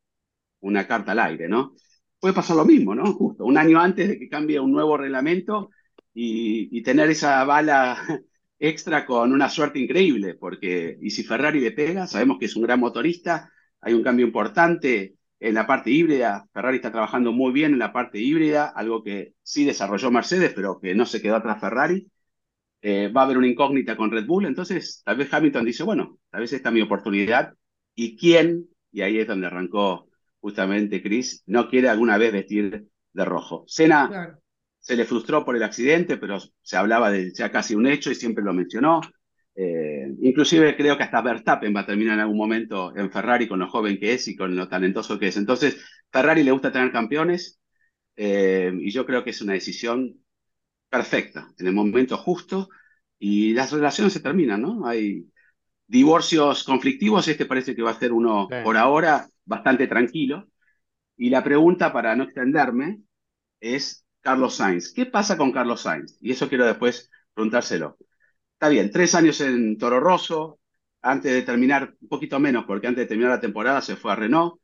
[0.61, 1.75] una carta al aire, ¿no?
[2.21, 3.05] Puede pasar lo mismo, ¿no?
[3.15, 5.71] Justo un año antes de que cambie un nuevo reglamento
[6.15, 7.97] y, tener esa bala
[8.59, 12.63] extra con una suerte increíble, porque y si Ferrari le pega, sabemos que es un
[12.63, 16.49] gran motorista, hay un cambio importante en la parte híbrida.
[16.53, 20.81] Ferrari está trabajando muy bien en la parte híbrida, algo que sí desarrolló Mercedes, pero
[20.81, 22.11] que no se quedó atrás Ferrari.
[22.87, 26.19] Eh, va a haber una incógnita con Red Bull, entonces tal vez Hamilton dice, bueno,
[26.29, 27.55] tal vez esta es mi oportunidad.
[27.95, 28.69] ¿Y quién?
[28.93, 33.65] Y ahí es donde arrancó justamente Chris, no quiere alguna vez vestir de rojo.
[33.67, 34.39] Senna
[34.81, 38.17] se le frustró por el accidente, pero se hablaba de ya casi un hecho y
[38.17, 39.01] siempre lo mencionó.
[39.55, 43.61] Eh, inclusive creo que hasta Verstappen va a terminar en algún momento en Ferrari con
[43.61, 45.39] lo joven que es y con lo talentoso que es.
[45.39, 47.59] Entonces, Ferrari le gusta tener campeones
[48.15, 50.23] eh, y yo creo que es una decisión
[50.95, 52.69] perfecta, en el momento justo
[53.19, 54.87] y las relaciones se terminan, ¿no?
[54.87, 55.27] Hay
[55.89, 60.47] divorcios conflictivos, este parece que va a ser uno por ahora bastante tranquilo.
[61.17, 63.01] Y la pregunta, para no extenderme,
[63.59, 64.93] es Carlos Sainz.
[64.93, 66.17] ¿Qué pasa con Carlos Sainz?
[66.21, 67.97] Y eso quiero después preguntárselo.
[68.53, 70.61] Está bien, tres años en Toro Rosso,
[71.03, 74.17] antes de terminar, un poquito menos, porque antes de terminar la temporada se fue a
[74.17, 74.61] Renault.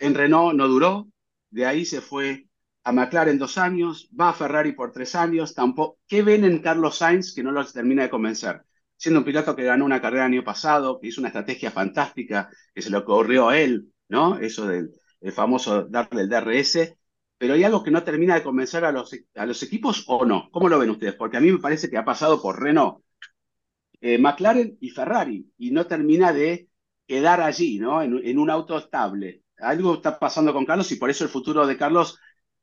[0.00, 1.08] En Renault no duró,
[1.50, 2.47] de ahí se fue
[2.88, 5.98] a McLaren dos años, va a Ferrari por tres años, tampoco.
[6.06, 8.62] ¿Qué ven en Carlos Sainz que no los termina de convencer?
[8.96, 12.50] Siendo un piloto que ganó una carrera el año pasado, que hizo una estrategia fantástica,
[12.74, 14.38] que se le ocurrió a él, ¿no?
[14.38, 14.90] Eso del
[15.34, 16.96] famoso darle el DRS,
[17.36, 20.48] pero hay algo que no termina de convencer a los, a los equipos o no.
[20.50, 21.14] ¿Cómo lo ven ustedes?
[21.14, 23.02] Porque a mí me parece que ha pasado por Renault,
[24.00, 26.68] eh, McLaren y Ferrari y no termina de
[27.06, 28.02] quedar allí, ¿no?
[28.02, 29.42] En, en, un auto estable.
[29.58, 32.18] Algo está pasando con Carlos y por eso el futuro de Carlos,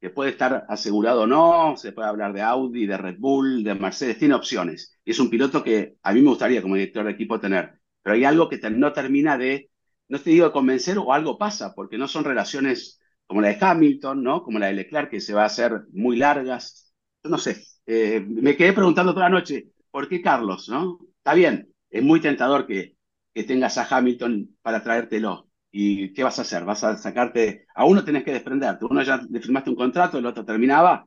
[0.05, 3.73] que puede estar asegurado o no, se puede hablar de Audi, de Red Bull, de
[3.73, 4.99] Mercedes, tiene opciones.
[5.03, 7.79] Y es un piloto que a mí me gustaría como director de equipo tener.
[8.03, 9.71] Pero hay algo que no termina de,
[10.07, 14.21] no te digo convencer o algo pasa, porque no son relaciones como la de Hamilton,
[14.21, 14.43] ¿no?
[14.43, 16.93] Como la de Leclerc, que se va a hacer muy largas.
[17.23, 20.99] Yo no sé, eh, me quedé preguntando toda la noche, ¿por qué Carlos, no?
[21.17, 22.95] Está bien, es muy tentador que,
[23.33, 25.49] que tengas a Hamilton para traértelo.
[25.77, 26.63] ¿Y qué vas a hacer?
[26.63, 27.67] ¿Vas a sacarte?
[27.75, 28.85] A uno tenés que desprenderte.
[28.85, 31.05] Uno ya le firmaste un contrato, el otro terminaba.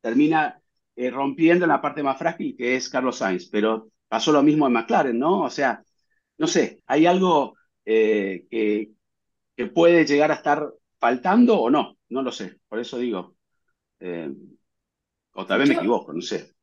[0.00, 0.58] Termina
[0.96, 3.50] eh, rompiendo en la parte más frágil que es Carlos Sainz.
[3.50, 5.42] Pero pasó lo mismo en McLaren, ¿no?
[5.42, 5.84] O sea,
[6.38, 8.92] no sé, hay algo eh, que,
[9.56, 10.66] que puede llegar a estar
[10.98, 13.36] faltando o no, no lo sé, por eso digo,
[14.00, 14.30] eh,
[15.34, 16.53] o tal vez me equivoco, no sé.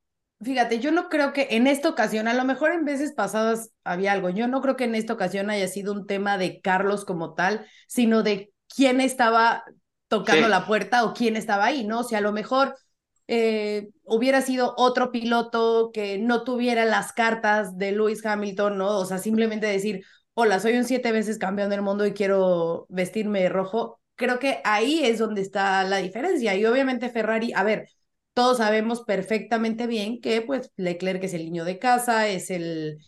[0.43, 4.11] Fíjate, yo no creo que en esta ocasión, a lo mejor en veces pasadas había
[4.11, 7.35] algo, yo no creo que en esta ocasión haya sido un tema de Carlos como
[7.35, 9.63] tal, sino de quién estaba
[10.07, 11.99] tocando la puerta o quién estaba ahí, ¿no?
[11.99, 12.75] O sea, a lo mejor
[13.27, 18.97] eh, hubiera sido otro piloto que no tuviera las cartas de Lewis Hamilton, ¿no?
[18.97, 23.47] O sea, simplemente decir, hola, soy un siete veces campeón del mundo y quiero vestirme
[23.47, 26.55] rojo, creo que ahí es donde está la diferencia.
[26.55, 27.87] Y obviamente Ferrari, a ver,
[28.33, 32.99] todos sabemos perfectamente bien que pues Leclerc es el niño de casa, es el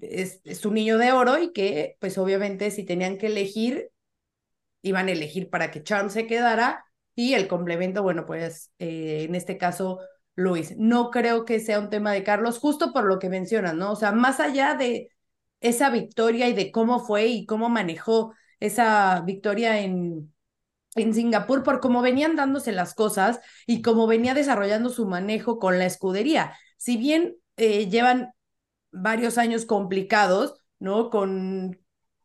[0.00, 3.90] es, su niño de oro y que pues obviamente si tenían que elegir
[4.82, 9.34] iban a elegir para que Charles se quedara y el complemento, bueno, pues eh, en
[9.34, 10.00] este caso
[10.34, 10.76] Luis.
[10.78, 13.92] No creo que sea un tema de Carlos, justo por lo que mencionas, ¿no?
[13.92, 15.10] O sea, más allá de
[15.60, 20.31] esa victoria y de cómo fue y cómo manejó esa victoria en,
[20.94, 25.78] en Singapur por cómo venían dándose las cosas y cómo venía desarrollando su manejo con
[25.78, 26.56] la escudería.
[26.76, 28.32] Si bien eh, llevan
[28.90, 31.10] varios años complicados, ¿no?
[31.10, 31.78] Con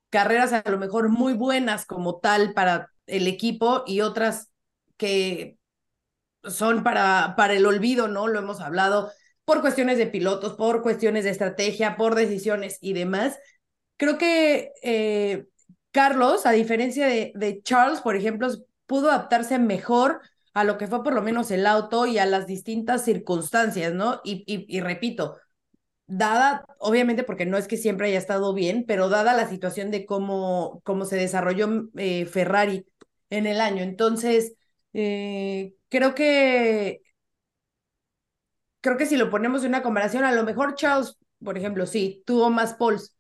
[0.10, 4.52] carreras a lo mejor muy buenas como tal para el equipo y otras
[4.98, 5.58] que
[6.44, 8.28] son para, para el olvido, ¿no?
[8.28, 9.12] Lo hemos hablado
[9.46, 13.38] por cuestiones de pilotos, por cuestiones de estrategia, por decisiones y demás.
[13.96, 15.46] Creo que eh,
[15.98, 18.50] Carlos, a diferencia de, Charles, por ejemplo,
[18.86, 20.22] pudo adaptarse mejor
[20.54, 24.22] a lo que fue por lo menos el auto y a las distintas circunstancias, ¿no?
[24.24, 25.38] Y, repito,
[26.06, 30.06] dada, obviamente porque no es que siempre haya estado bien, pero dada la situación de
[30.06, 32.86] cómo, cómo se desarrolló eh, Ferrari
[33.32, 33.82] en el año.
[33.82, 34.54] Entonces,
[34.94, 37.02] eh, creo que,
[38.82, 42.22] creo que si lo ponemos en una comparación, a lo mejor Charles, por ejemplo, sí,
[42.28, 43.17] tuvo más poles,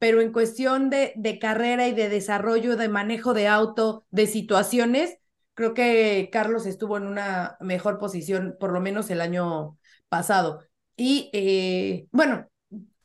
[0.00, 5.18] pero en cuestión de, de carrera y de desarrollo, de manejo de auto, de situaciones,
[5.54, 10.64] creo que Carlos estuvo en una mejor posición, por lo menos el año pasado.
[10.96, 12.48] Y eh, bueno,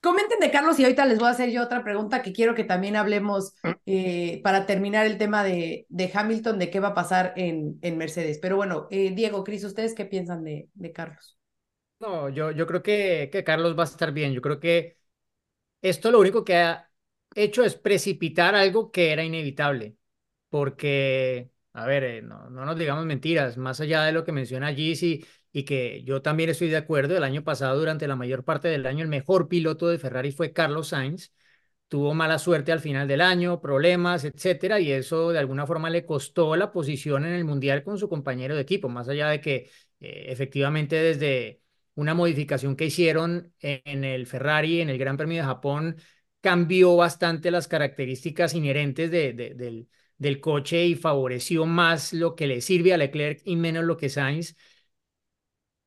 [0.02, 2.64] comenten de Carlos y ahorita les voy a hacer yo otra pregunta que quiero que
[2.64, 3.56] también hablemos
[3.86, 7.98] eh, para terminar el tema de, de, Hamilton, de qué va a pasar en, en
[7.98, 8.40] Mercedes.
[8.42, 11.38] Pero bueno, eh, Diego, Cris, ¿ustedes qué piensan de, de Carlos?
[12.00, 14.32] No, yo, yo creo que, que Carlos va a estar bien.
[14.32, 14.98] Yo creo que
[15.82, 16.85] esto lo único que ha
[17.36, 19.98] hecho es precipitar algo que era inevitable,
[20.50, 24.74] porque, a ver, eh, no, no, nos digamos mentiras, más allá de lo que menciona
[24.74, 28.68] Gizzy y que yo también estoy de acuerdo, el año pasado, durante la mayor parte
[28.70, 31.32] del año, el mejor piloto de Ferrari fue Carlos Sainz,
[31.88, 36.06] tuvo mala suerte al final del año, problemas, etcétera, y eso de alguna forma le
[36.06, 39.70] costó la posición en el Mundial con su compañero de equipo, más allá de que
[40.00, 41.62] eh, efectivamente desde
[41.96, 45.98] una modificación que hicieron en el Ferrari, en el Gran Premio de Japón,
[46.46, 52.62] cambió bastante las características inherentes de, del, del coche y favoreció más lo que le
[52.62, 54.56] sirve a Leclerc y menos lo que Sainz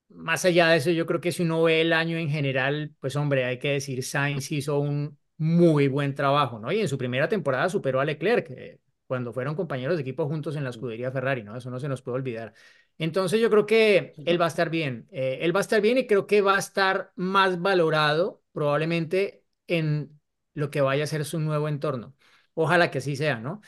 [0.08, 3.16] más allá de eso, yo creo que si uno ve el año en general, pues
[3.16, 6.72] hombre, hay que decir, Sainz hizo un muy buen trabajo, ¿no?
[6.72, 10.56] Y en su primera temporada superó a Leclerc, eh, cuando fueron compañeros de equipo juntos
[10.56, 11.56] en la escudería Ferrari, ¿no?
[11.56, 12.54] Eso no se nos puede olvidar.
[12.98, 15.98] Entonces yo creo que él va a estar bien, eh, él va a estar bien
[15.98, 20.17] y creo que va a estar más valorado probablemente en
[20.58, 22.16] lo que vaya a ser su nuevo entorno.
[22.54, 23.62] Ojalá que así sea, ¿no?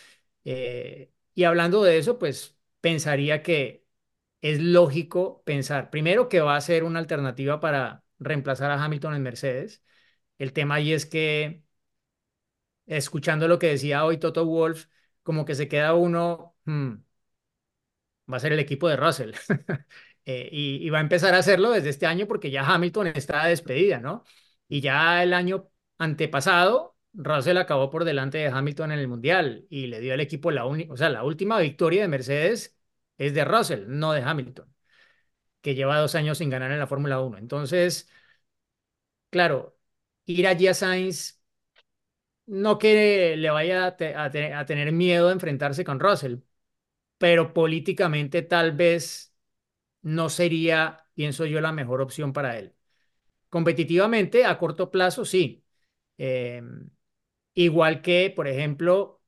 [0.45, 3.87] Eh, y hablando de eso, pues pensaría que
[4.43, 9.23] es lógico pensar, primero, que va a ser una alternativa para reemplazar a Hamilton en
[9.23, 9.85] Mercedes.
[10.39, 11.65] El tema ahí es que,
[12.87, 14.87] escuchando lo que decía hoy Toto Wolf,
[15.23, 16.95] como que se queda uno, hmm,
[18.33, 19.33] va a ser el equipo de Russell.
[20.25, 23.47] eh, y, y, va a empezar a hacerlo desde este año porque ya Hamilton está
[23.47, 24.25] despedida, ¿no?
[24.69, 25.70] Y ya el año
[26.01, 30.51] antepasado, Russell acabó por delante de Hamilton en el Mundial y le dio al equipo
[30.51, 32.79] la o sea, la última victoria de Mercedes
[33.19, 34.75] es de Russell, no de Hamilton,
[35.63, 37.39] que lleva dos años sin ganar en la Fórmula 1.
[37.39, 38.11] Entonces,
[39.31, 39.77] claro,
[40.27, 41.41] ir allí a Sainz
[42.47, 46.37] no que le vaya a, a, tener miedo a enfrentarse con Russell,
[47.19, 49.35] pero políticamente tal vez
[50.03, 52.75] no sería, pienso yo, la mejor opción para él.
[53.51, 55.65] Competitivamente, a corto plazo, sí.
[56.23, 56.63] Eh,
[57.55, 59.23] igual que, por ejemplo,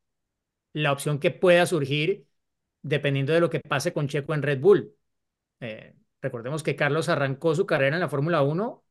[0.75, 2.27] la opción que pueda surgir
[2.83, 4.97] dependiendo de lo que pase con Checo en Red Bull.
[5.61, 8.85] Eh, recordemos que Carlos arrancó su carrera en la Fórmula 1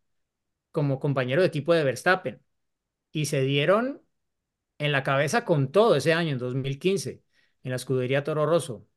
[0.71, 2.41] como compañero de equipo de Verstappen
[3.11, 4.03] y se dieron
[4.79, 7.23] en la cabeza con todo ese año, en 2015,
[7.63, 8.87] en la escudería Toro Rosso.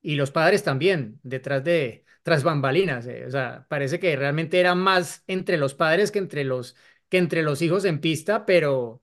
[0.00, 3.06] Y los padres también, detrás de, tras bambalinas.
[3.06, 6.76] Eh, o sea, parece que realmente era más entre los padres que entre los,
[7.08, 9.02] que entre los hijos en pista, pero,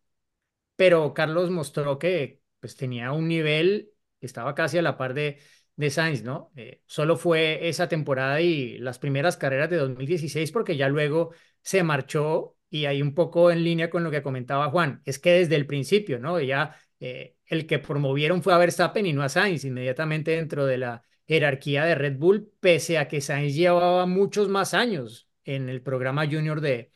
[0.75, 3.93] pero Carlos mostró que pues, tenía un nivel
[4.25, 5.39] estaba casi a la par de,
[5.75, 6.51] de Sainz, ¿no?
[6.55, 11.83] Eh, solo fue esa temporada y las primeras carreras de 2016 porque ya luego se
[11.83, 15.55] marchó y ahí un poco en línea con lo que comentaba Juan, es que desde
[15.55, 16.39] el principio, ¿no?
[16.39, 20.77] Ya eh, el que promovieron fue a Verstappen y no a Sainz, inmediatamente dentro de
[20.77, 25.81] la jerarquía de Red Bull, pese a que Sainz llevaba muchos más años en el
[25.81, 26.91] programa junior de,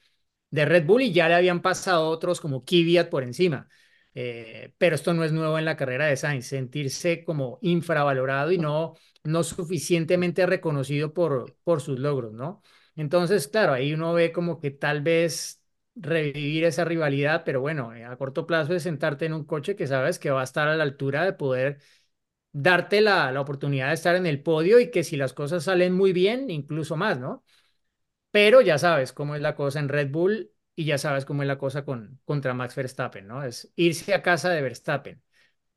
[0.50, 3.68] de Red Bull y ya le habían pasado otros como Kvyat por encima.
[4.14, 8.58] Eh, pero esto no es nuevo en la carrera de Sainz, sentirse como infravalorado y
[8.58, 12.62] no, no suficientemente reconocido por, por sus logros, ¿no?
[12.96, 15.62] Entonces, claro, ahí uno ve como que tal vez
[15.96, 19.86] revivir esa rivalidad, pero bueno, eh, a corto plazo es sentarte en un coche que
[19.88, 21.80] sabes que va a estar a la altura de poder
[22.52, 25.94] darte la, la oportunidad de estar en el podio y que si las cosas salen
[25.94, 27.44] muy bien, incluso más, ¿no?
[28.32, 31.48] Pero ya sabes cómo es la cosa en Red Bull y ya sabes cómo es
[31.48, 33.44] la cosa con, contra Max Verstappen, ¿no?
[33.44, 35.22] Es irse a casa de Verstappen.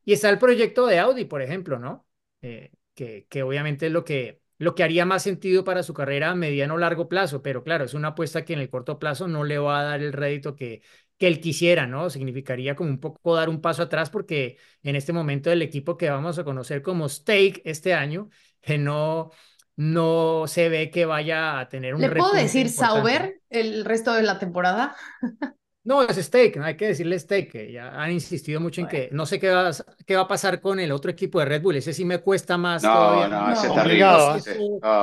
[0.04, 2.06] Y está el proyecto de Audi, por ejemplo, ¿no?
[2.42, 6.30] Eh, que, que obviamente es lo que, lo que haría más sentido para su carrera
[6.30, 9.28] a mediano o largo plazo, pero claro, es una apuesta que en el corto plazo
[9.28, 10.82] no le va a dar el rédito que,
[11.18, 12.10] que él quisiera, ¿no?
[12.10, 16.10] Significaría como un poco dar un paso atrás porque en este momento el equipo que
[16.10, 19.30] vamos a conocer como Stake este año, que no,
[19.76, 22.00] no se ve que vaya a tener un...
[22.00, 24.96] ¿Le puedo decir Sauber el resto de la temporada?
[25.82, 29.08] No, es Steak, no hay que decirle Steak, que ya han insistido mucho en que
[29.12, 29.70] no sé qué va,
[30.06, 32.58] qué va a pasar con el otro equipo de Red Bull, ese sí me cuesta
[32.58, 32.82] más.
[32.82, 33.28] No, todavía.
[33.28, 34.38] no, ese está arriba.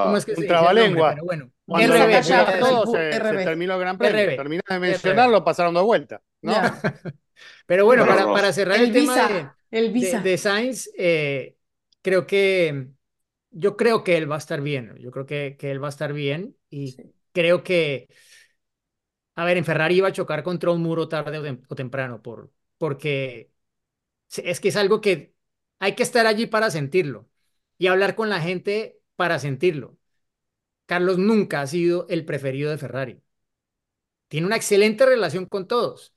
[0.03, 1.13] ¿Cómo es que un se trabalengua.
[1.13, 5.43] Pero bueno, Cuando RB, ya todo se, se, terminó el Gran Premio, terminó de mencionarlo,
[5.43, 6.53] pasaron de vuelta, ¿no?
[7.65, 10.21] Pero bueno, para, para cerrar el, el tema visa, de, el visa.
[10.21, 11.56] de, de Sainz, eh,
[12.03, 12.88] creo que
[13.51, 15.89] yo creo que él va a estar bien, yo creo que, que él va a
[15.89, 17.03] estar bien y sí.
[17.31, 18.10] creo que,
[19.36, 23.51] a ver, en Ferrari iba a chocar contra un muro tarde o temprano, por, porque
[24.36, 25.33] es que es algo que
[25.79, 27.29] hay que estar allí para sentirlo
[27.77, 29.97] y hablar con la gente para sentirlo.
[30.86, 33.21] Carlos nunca ha sido el preferido de Ferrari.
[34.27, 36.13] Tiene una excelente relación con todos,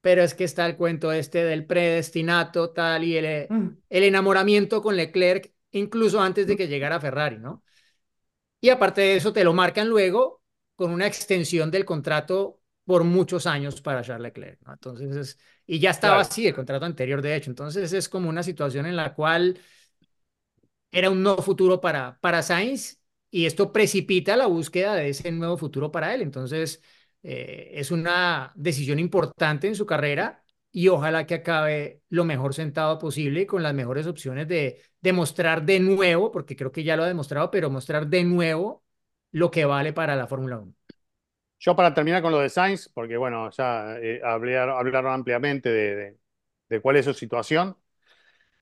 [0.00, 3.78] pero es que está el cuento este del predestinato, tal, y el, mm.
[3.90, 7.62] el enamoramiento con Leclerc incluso antes de que llegara Ferrari, ¿no?
[8.60, 10.42] Y aparte de eso, te lo marcan luego
[10.76, 14.72] con una extensión del contrato por muchos años para Charles Leclerc, ¿no?
[14.72, 16.28] Entonces, es, y ya estaba claro.
[16.28, 17.50] así el contrato anterior, de hecho.
[17.50, 19.58] Entonces, es como una situación en la cual
[20.90, 25.56] era un nuevo futuro para, para Sainz y esto precipita la búsqueda de ese nuevo
[25.56, 26.22] futuro para él.
[26.22, 26.82] Entonces,
[27.22, 30.41] eh, es una decisión importante en su carrera
[30.72, 35.64] y ojalá que acabe lo mejor sentado posible y con las mejores opciones de demostrar
[35.64, 38.82] de nuevo, porque creo que ya lo ha demostrado, pero mostrar de nuevo
[39.32, 40.74] lo que vale para la Fórmula 1.
[41.58, 46.16] Yo para terminar con lo de Sainz, porque bueno, ya eh, hablaron, ampliamente de,
[46.68, 47.76] de, cuál es su situación.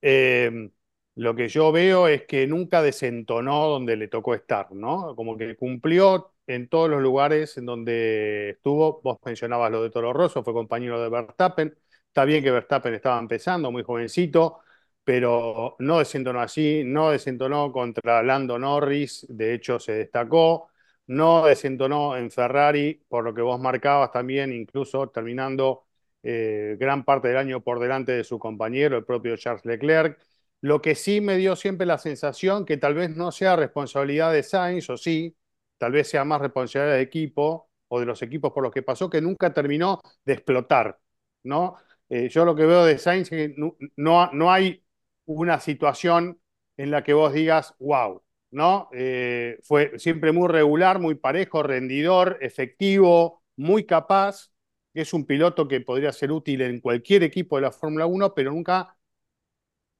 [0.03, 0.71] Eh,
[1.15, 5.15] lo que yo veo es que nunca desentonó donde le tocó estar, ¿no?
[5.17, 9.01] Como que cumplió en todos los lugares en donde estuvo.
[9.03, 11.77] Vos mencionabas lo de Toro Rosso, fue compañero de Verstappen.
[12.11, 14.61] Está bien que Verstappen estaba empezando, muy jovencito,
[15.05, 20.71] pero no desentonó así, no desentonó contra Lando Norris, de hecho se destacó,
[21.07, 25.85] no desentonó en Ferrari, por lo que vos marcabas también, incluso terminando
[26.23, 30.19] eh, gran parte del año por delante de su compañero, el propio Charles Leclerc.
[30.63, 34.43] Lo que sí me dio siempre la sensación que tal vez no sea responsabilidad de
[34.43, 35.37] Sainz, o sí,
[35.79, 39.09] tal vez sea más responsabilidad del equipo o de los equipos por los que pasó,
[39.09, 40.99] que nunca terminó de explotar,
[41.45, 41.77] ¿no?
[42.11, 43.55] Eh, yo lo que veo de Sainz es que
[43.97, 44.85] no, no, hay
[45.27, 46.41] una situación
[46.77, 48.89] en la que vos digas, wow, ¿no?
[48.93, 54.51] Eh, fue siempre muy regular, muy parejo, rendidor, efectivo, muy capaz.
[54.93, 58.51] Es un piloto que podría ser útil en cualquier equipo de la Fórmula 1, pero
[58.51, 58.97] nunca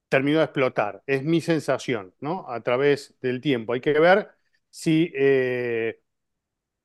[0.09, 1.03] terminó de explotar.
[1.07, 2.49] Es mi sensación, ¿no?
[2.51, 3.73] A través del tiempo.
[3.73, 4.29] Hay que ver
[4.69, 6.01] si eh,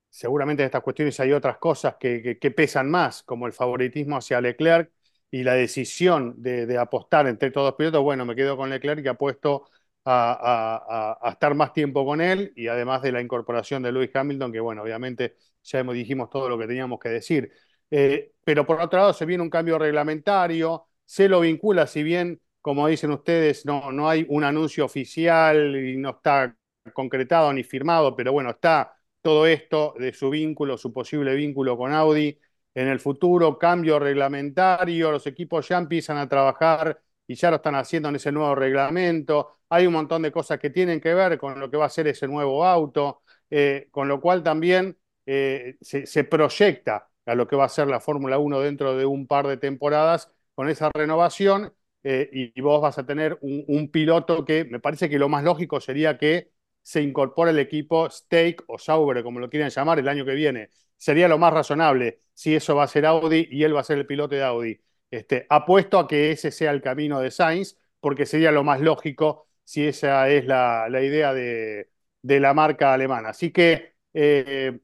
[0.09, 4.91] seguramente en estas cuestiones hay otras cosas que, pesan más, como el favoritismo hacia Leclerc
[5.31, 8.03] y la decisión de, apostar entre todos los pilotos.
[8.03, 9.69] Bueno, me quedo con Leclerc y apuesto
[10.05, 14.51] a, a, estar más tiempo con él y además de la incorporación de Lewis Hamilton,
[14.51, 17.51] que bueno, obviamente ya hemos, dijimos todo lo que teníamos que decir.
[17.91, 22.41] Eh, pero por otro lado se viene un cambio reglamentario, se lo vincula, si bien
[22.61, 26.55] como dicen ustedes, no, no hay un anuncio oficial y no está
[26.93, 31.93] concretado ni firmado, pero bueno, está todo esto de su vínculo, su posible vínculo con
[31.93, 32.39] Audi
[32.75, 37.75] en el futuro, cambio reglamentario, los equipos ya empiezan a trabajar y ya lo están
[37.75, 41.59] haciendo en ese nuevo reglamento, hay un montón de cosas que tienen que ver con
[41.59, 46.23] lo que va a ser ese nuevo auto, eh, con lo cual también eh, se,
[46.23, 49.57] proyecta a lo que va a ser la Fórmula 1 dentro de un par de
[49.57, 55.09] temporadas con esa renovación eh, y, vos vas a tener un, piloto que me parece
[55.09, 56.51] que lo más lógico sería que
[56.83, 60.69] se incorpore el equipo Stake o Sauber, como lo quieran llamar, el año que viene.
[61.05, 63.99] Sería lo más razonable si eso va a ser Audi y él va a ser
[63.99, 64.81] el piloto de Audi.
[65.11, 69.47] Este, apuesto a que ese sea el camino de Sainz, porque sería lo más lógico
[69.63, 71.91] si esa es la, idea de,
[72.23, 73.29] la marca alemana.
[73.29, 74.79] Así que eh,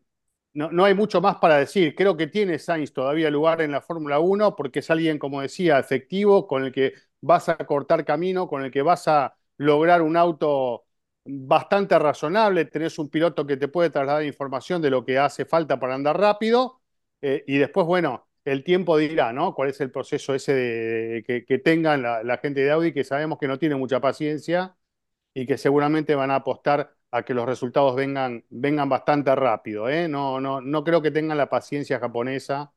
[0.54, 1.96] no, hay mucho más para decir.
[1.96, 5.80] Creo que tiene Sainz todavía lugar en la Fórmula 1 porque es alguien, como decía,
[5.80, 10.16] efectivo, con el que vas a cortar camino, con el que vas a lograr un
[10.16, 10.86] auto
[11.26, 15.80] bastante razonable, tenés un piloto que te puede trasladar información de lo que hace falta
[15.80, 16.82] para andar rápido,
[17.22, 19.54] eh, y después, bueno, el tiempo dirá, ¿no?
[19.54, 23.38] ¿Cuál es el proceso ese de, que, que, tengan la, gente de Audi, que sabemos
[23.40, 24.76] que no tiene mucha paciencia
[25.34, 30.08] y que seguramente van a apostar a que los resultados vengan, vengan bastante rápido, ¿eh?
[30.08, 32.74] No, no, no creo que tengan la paciencia japonesa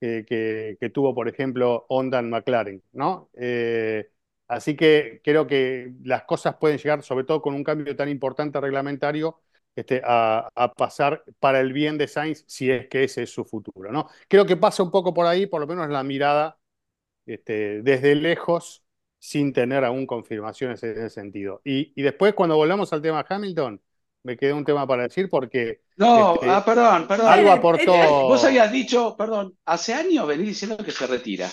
[0.00, 3.30] que, tuvo, por ejemplo, Honda en McLaren, ¿no?
[3.34, 4.10] Eh,
[4.48, 8.60] así que creo que las cosas pueden llegar, sobre todo con un cambio tan importante
[8.60, 9.40] reglamentario,
[9.74, 13.92] este, a, pasar para el bien de Sainz si es que ese es su futuro,
[13.92, 14.08] ¿no?
[14.28, 16.58] Creo que pasa un poco por ahí, por lo menos la mirada
[17.26, 18.82] este, desde lejos,
[19.18, 21.60] sin tener aún confirmaciones en ese sentido.
[21.64, 23.80] Y, y después, cuando volvamos al tema Hamilton,
[24.26, 25.82] me quedé un tema para decir porque.
[25.96, 27.28] No, este, ah, perdón, perdón.
[27.28, 27.92] Algo aportó.
[27.92, 31.50] Vos habías dicho, perdón, hace años venís diciendo que se retira.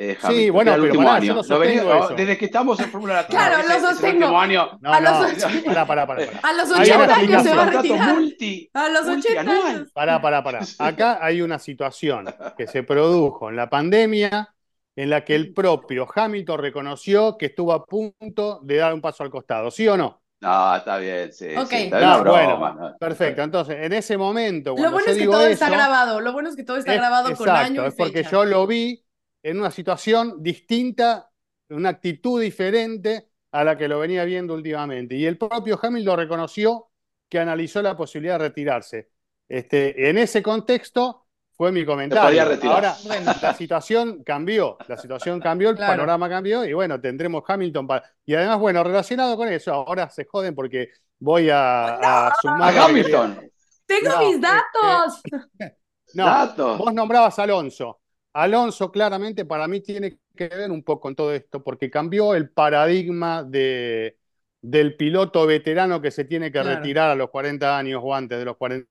[0.00, 1.34] Eh, sí, bueno, pero último año.
[1.34, 4.38] No desde que estamos en Fórmula Claro, lo sostengo.
[4.38, 4.78] Año.
[4.80, 8.14] No, a los no, para, para, para, A los 80 años se va a retirar.
[8.14, 9.92] Multi, a los 80 años.
[9.92, 10.60] Pará, pará, pará.
[10.78, 14.54] Acá hay una situación que se produjo en la pandemia
[14.94, 19.24] en la que el propio Hamilton reconoció que estuvo a punto de dar un paso
[19.24, 20.22] al costado, ¿sí o no?
[20.40, 21.46] No, está bien, sí.
[21.48, 23.42] está bueno, perfecto.
[23.42, 24.76] Entonces, en ese momento.
[24.78, 26.20] Lo bueno es que todo está grabado.
[26.20, 27.86] Lo bueno es que todo está grabado con años.
[27.88, 29.02] Es porque yo lo vi
[29.42, 31.30] en una situación distinta,
[31.70, 35.16] una actitud diferente a la que lo venía viendo últimamente.
[35.16, 36.90] Y el propio Hamilton lo reconoció
[37.28, 39.10] que analizó la posibilidad de retirarse.
[39.48, 41.28] Este, en ese contexto,
[41.58, 42.40] fue mi comentario.
[42.70, 42.96] Ahora,
[43.42, 48.04] la situación cambió, la situación cambió, el panorama cambió y bueno, tendremos Hamilton para...
[48.24, 52.78] Y además, bueno, relacionado con eso, ahora se joden porque voy a, sumar...
[52.78, 53.50] A Hamilton.
[53.86, 55.20] Tengo mis datos.
[56.14, 57.98] no, vos nombrabas a Alonso.
[58.32, 62.50] Alonso claramente para mí tiene que ver un poco con todo esto porque cambió el
[62.50, 64.18] paradigma de,
[64.60, 68.44] del piloto veterano que se tiene que retirar a los 40 años o antes de
[68.44, 68.88] los 40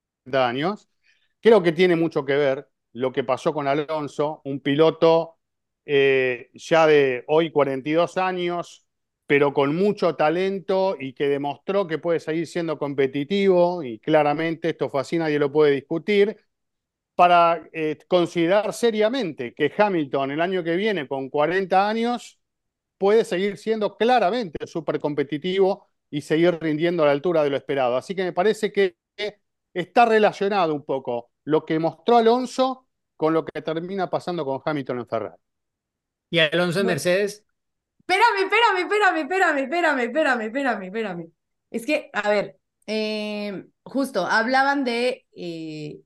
[0.48, 0.88] años.
[1.40, 5.38] Creo que tiene mucho que ver lo que pasó con Alonso, un piloto
[5.86, 8.86] eh, ya de hoy 42 años,
[9.26, 14.88] pero con mucho talento y que demostró que puede seguir siendo competitivo y claramente esto
[14.90, 16.36] fue así, nadie lo puede discutir,
[17.18, 22.38] para eh, considerar seriamente que Hamilton el año que viene con 40 años
[22.96, 27.96] puede seguir siendo claramente súper competitivo y seguir rindiendo a la altura de lo esperado.
[27.96, 28.94] Así que me parece que
[29.74, 35.00] está relacionado un poco lo que mostró Alonso con lo que termina pasando con Hamilton
[35.00, 35.42] en Ferrari.
[36.30, 37.44] ¿Y Alonso en Mercedes?
[37.98, 41.32] Espérame, espérame, espérame, espérame, espérame, espérame, espérame, espérame.
[41.68, 45.98] Es que, a ver, eh, justo, hablaban de, eh,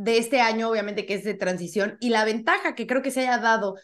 [0.00, 3.20] de este año, obviamente, que es de transición, y la ventaja que creo que se
[3.20, 3.76] haya dado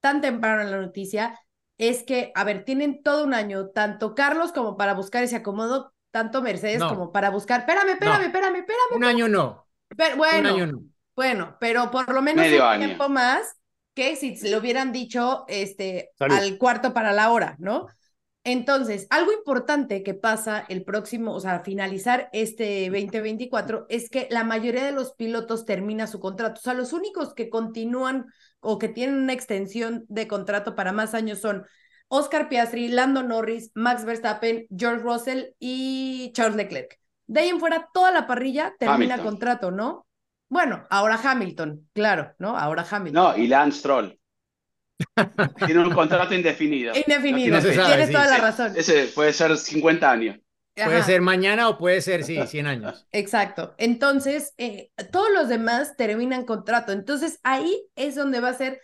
[0.00, 1.38] tan temprano en la noticia
[1.76, 5.92] es que, a ver, tienen todo un año, tanto Carlos como para buscar ese acomodo,
[6.10, 7.60] tanto Mercedes como para buscar.
[7.60, 8.96] Espérame, espérame, espérame, espérame.
[8.96, 9.68] Un año no.
[10.16, 10.82] bueno, un año no.
[11.14, 13.56] Bueno, pero por lo menos un tiempo más
[13.94, 17.88] que si le hubieran dicho este, al cuarto para la hora, ¿no?
[18.44, 24.44] Entonces, algo importante que pasa el próximo, o sea, finalizar este 2024, es que la
[24.44, 26.58] mayoría de los pilotos termina su contrato.
[26.58, 28.26] O sea, los únicos que continúan
[28.60, 31.66] o que tienen una extensión de contrato para más años son
[32.08, 36.98] Oscar Piastri, Lando Norris, Max Verstappen, George Russell y Charles Leclerc.
[37.26, 40.06] De ahí en fuera, toda la parrilla termina contrato, ¿no?
[40.48, 42.56] Bueno, ahora Hamilton, claro, ¿no?
[42.56, 43.22] Ahora Hamilton.
[43.22, 44.17] No, y Lance Stroll.
[45.66, 46.94] Tiene un contrato indefinido.
[46.94, 48.72] Indefinido, tienes toda la razón.
[48.76, 50.38] Ese puede ser 50 años.
[50.84, 53.06] Puede ser mañana o puede ser, sí, 100 años.
[53.12, 53.74] Exacto.
[53.78, 56.92] Entonces, eh, todos los demás terminan contrato.
[56.92, 58.80] Entonces, ahí es donde va a ser,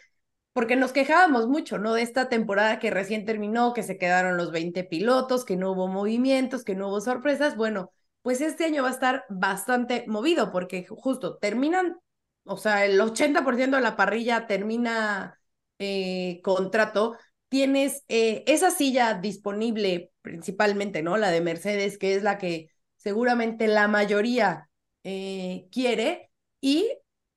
[0.53, 1.95] porque nos quejábamos mucho, ¿no?
[1.95, 5.89] De esta temporada que recién terminó, que se quedaron los 20 pilotos, que no hubo
[5.89, 7.57] movimientos, que no hubo sorpresas.
[7.57, 7.93] Bueno,
[8.23, 11.97] pues este año va a estar bastante movido porque justo terminan,
[12.45, 15.39] o sea, el 80% de la parrilla termina
[15.79, 17.17] eh, contrato,
[17.49, 21.17] tienes eh, esa silla disponible principalmente, ¿no?
[21.17, 24.69] La de Mercedes, que es la que seguramente la mayoría
[25.05, 26.89] eh, quiere y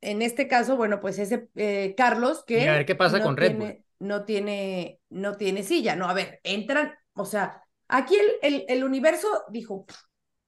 [0.01, 1.49] en este caso, bueno, pues ese
[1.97, 2.69] Carlos que...
[2.69, 3.83] a ver qué pasa con Red Bull.
[3.99, 8.83] No tiene, no tiene silla, no, a ver, entran, o sea, aquí el, el, el
[8.83, 9.87] universo dijo,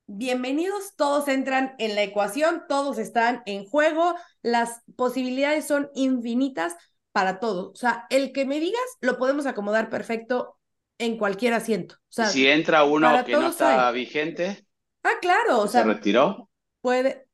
[0.05, 6.75] bienvenidos, todos entran en la ecuación, todos están en juego, las posibilidades son infinitas
[7.12, 7.72] para todos.
[7.74, 10.57] O sea, el que me digas lo podemos acomodar perfecto
[10.97, 11.95] en cualquier asiento.
[11.95, 14.66] O sea, si entra uno que no está vigente.
[15.03, 15.84] Ah, claro, o sea.
[15.84, 16.49] ¿Se retiró?
[16.82, 17.26] Puede.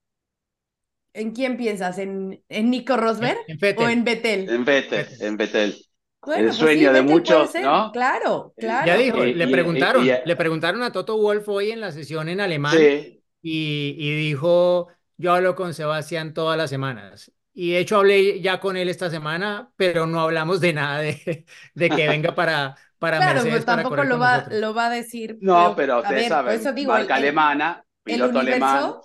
[1.13, 1.97] ¿En quién piensas?
[1.97, 3.39] ¿En, en Nico Rosberg
[3.77, 4.49] o en Betel?
[4.49, 5.85] En Betel, en Betel
[6.33, 7.91] el pues sueño de muchos, ¿no?
[7.91, 8.87] Claro, eh, claro.
[8.87, 12.75] Ya dijo, le preguntaron, le preguntaron a Toto Wolf hoy en la sesión en alemán
[12.77, 17.31] y, y, dijo, yo hablo con Sebastián todas las semanas.
[17.57, 21.45] Y de hecho hablé ya con él esta semana, pero no hablamos de nada de,
[21.73, 25.37] de que venga para, para claro, pues tampoco lo va, lo va a decir.
[25.39, 28.95] No, pero, ustedes saben, marca alemana, piloto alemán,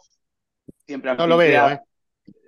[0.85, 1.81] siempre No lo veo, ¿eh?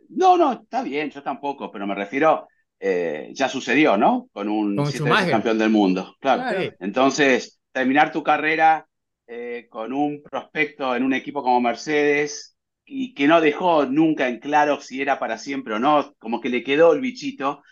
[0.08, 2.48] No, no, está bien, yo tampoco, pero me refiero
[2.80, 4.28] eh, ya sucedió, ¿no?
[4.32, 4.76] Con un
[5.30, 6.16] campeón del mundo.
[6.18, 6.74] Claro.
[6.80, 8.88] Entonces, terminar tu carrera
[9.28, 12.51] eh, con un prospecto en un equipo como Mercedes
[12.84, 16.48] y que no dejó nunca en claro si era para siempre o no, como que
[16.48, 17.62] le quedó el bichito.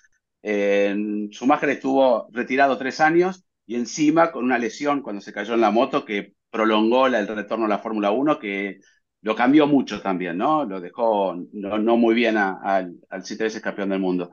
[0.42, 0.94] Eh,
[1.30, 5.70] Schumacher estuvo retirado tres años y encima con una lesión cuando se cayó en la
[5.70, 8.80] moto que prolongó el retorno a la Fórmula 1, que
[9.22, 10.64] lo cambió mucho también, ¿no?
[10.64, 14.30] Lo dejó no, muy bien al, al siete veces campeón del mundo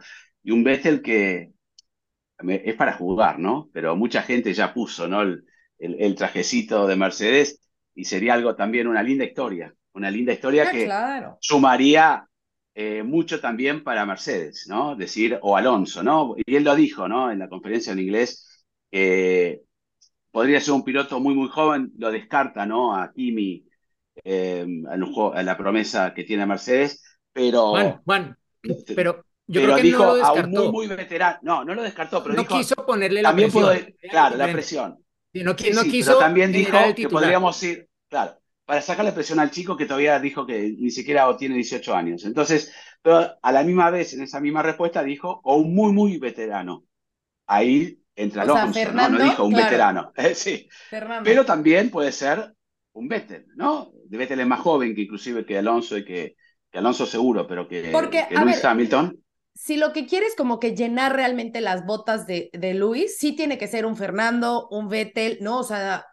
[0.47, 1.51] y un Vettel que
[2.39, 3.69] es para jugar, ¿no?
[3.73, 5.21] Pero mucha gente ya puso, ¿no?
[5.77, 7.59] El, trajecito de Mercedes
[7.93, 10.89] y sería algo también una linda historia, una linda historia que
[11.39, 12.27] sumaría
[12.73, 14.95] eh, mucho también para Mercedes, ¿no?
[14.95, 16.35] Decir, o Alonso, ¿no?
[16.37, 17.31] Y él lo dijo, ¿no?
[17.31, 18.65] En la conferencia en inglés,
[20.31, 22.95] podría ser un piloto muy, muy joven, lo descarta, ¿no?
[22.95, 23.65] A Kimi,
[24.23, 27.71] eh, a la promesa que tiene Mercedes, pero...
[27.71, 30.87] Juan, Juan, este, pero yo pero creo que dijo no lo a un muy, muy
[30.87, 31.39] veterano.
[31.41, 33.75] No, no lo descartó, pero no dijo, quiso ponerle la también presión.
[33.75, 34.97] Puedo, claro, la presión.
[35.33, 36.11] Sí, no, sí, no quiso.
[36.11, 38.37] Pero también dijo que podríamos ir, claro,
[38.67, 42.25] para sacarle presión al chico que todavía dijo que ni siquiera tiene 18 años.
[42.25, 46.17] Entonces, pero a la misma vez, en esa misma respuesta, dijo, o un muy, muy
[46.17, 46.83] veterano.
[47.45, 49.09] Ahí entra Alonso, ¿no?
[49.09, 50.11] no dijo un veterano.
[50.35, 50.67] sí.
[51.23, 52.53] Pero también puede ser
[52.91, 53.89] un Vettel, ¿no?
[54.05, 56.35] De Vettel es más joven que inclusive que Alonso y que,
[56.69, 58.35] que Alonso seguro, pero que, Porque, que
[58.67, 59.17] Hamilton
[59.53, 63.57] si lo que quieres como que llenar realmente las botas de, de Luis, sí tiene
[63.57, 65.57] que ser un Fernando, un Vettel, ¿no?
[65.57, 66.05] O sea,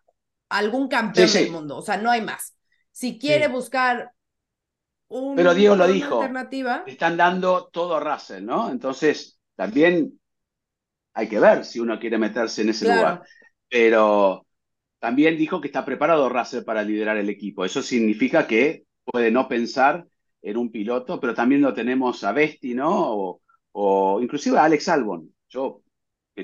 [0.54, 2.56] algún campeón del mundo, o sea, no hay más.
[2.92, 4.12] Si quiere buscar
[5.08, 6.84] un, Pero Diego lo dijo, alternativa.
[6.86, 8.70] Están dando todo a Russell, ¿no?
[8.70, 10.20] Entonces, también
[11.12, 13.00] hay que ver si uno quiere meterse en ese Claro.
[13.00, 13.22] lugar.
[13.68, 14.46] Pero
[14.98, 17.64] también dijo que está preparado Russell para liderar el equipo.
[17.64, 20.06] Eso significa que puede no pensar
[20.42, 22.90] en un piloto, pero también lo tenemos a Besti, ¿no?
[23.16, 23.42] O,
[23.72, 25.34] o inclusive a Alex Albon.
[25.48, 25.82] Yo,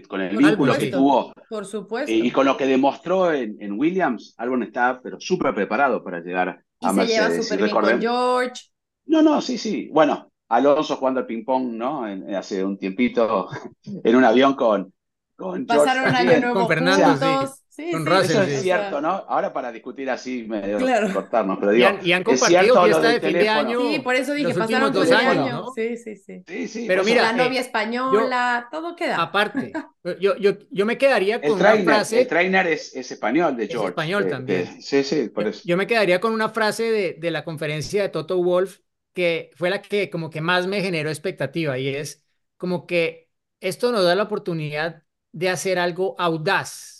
[0.09, 2.12] con el vínculo que tuvo Por supuesto.
[2.12, 6.20] eh, y con lo que demostró en, en Williams, Albon está pero súper preparado para
[6.20, 7.36] llegar Y a se lleva Mercedes.
[7.45, 8.70] súper Y bien con George.
[9.07, 9.88] no, no, sí, sí.
[9.93, 12.07] Bueno, Alonso jugando al ping-pong, ¿no?
[12.09, 13.49] En- hace un tiempito
[14.05, 14.93] en un avión con,
[15.36, 16.41] con George Pasaron año también.
[16.41, 17.38] nuevo Con Fernando, sí.
[17.38, 17.47] juntos.
[17.47, 18.51] Sí, Con sí, Russell, Eso sí.
[18.53, 19.11] es o cierto, ¿no?
[19.29, 21.09] Ahora para discutir así, medio Claro.
[21.12, 23.79] cortarnos, pero Y digo, han, y han es compartido fiesta de fin de año.
[23.79, 25.53] Sí, por eso dije, pasaron dos el años, año.
[25.53, 25.71] ¿no?
[25.71, 26.45] Sí, sí, sí.
[26.47, 29.23] Sí, sí, Pero por mira, La eh, novia española, todo queda.
[29.23, 29.73] Aparte,
[30.21, 32.21] yo, yo, yo me quedaría el con una trainer, frase.
[32.21, 33.83] el trainer es, es español de Es George.
[33.83, 34.66] español de- también.
[34.66, 35.62] de- sí, sí, por eso.
[35.62, 38.81] Yo me quedaría con una frase de, de la conferencia de Toto Wolf
[39.12, 42.25] que fue la que como que más me generó expectativa y es
[42.57, 47.00] como que esto nos da la oportunidad de hacer algo audaz,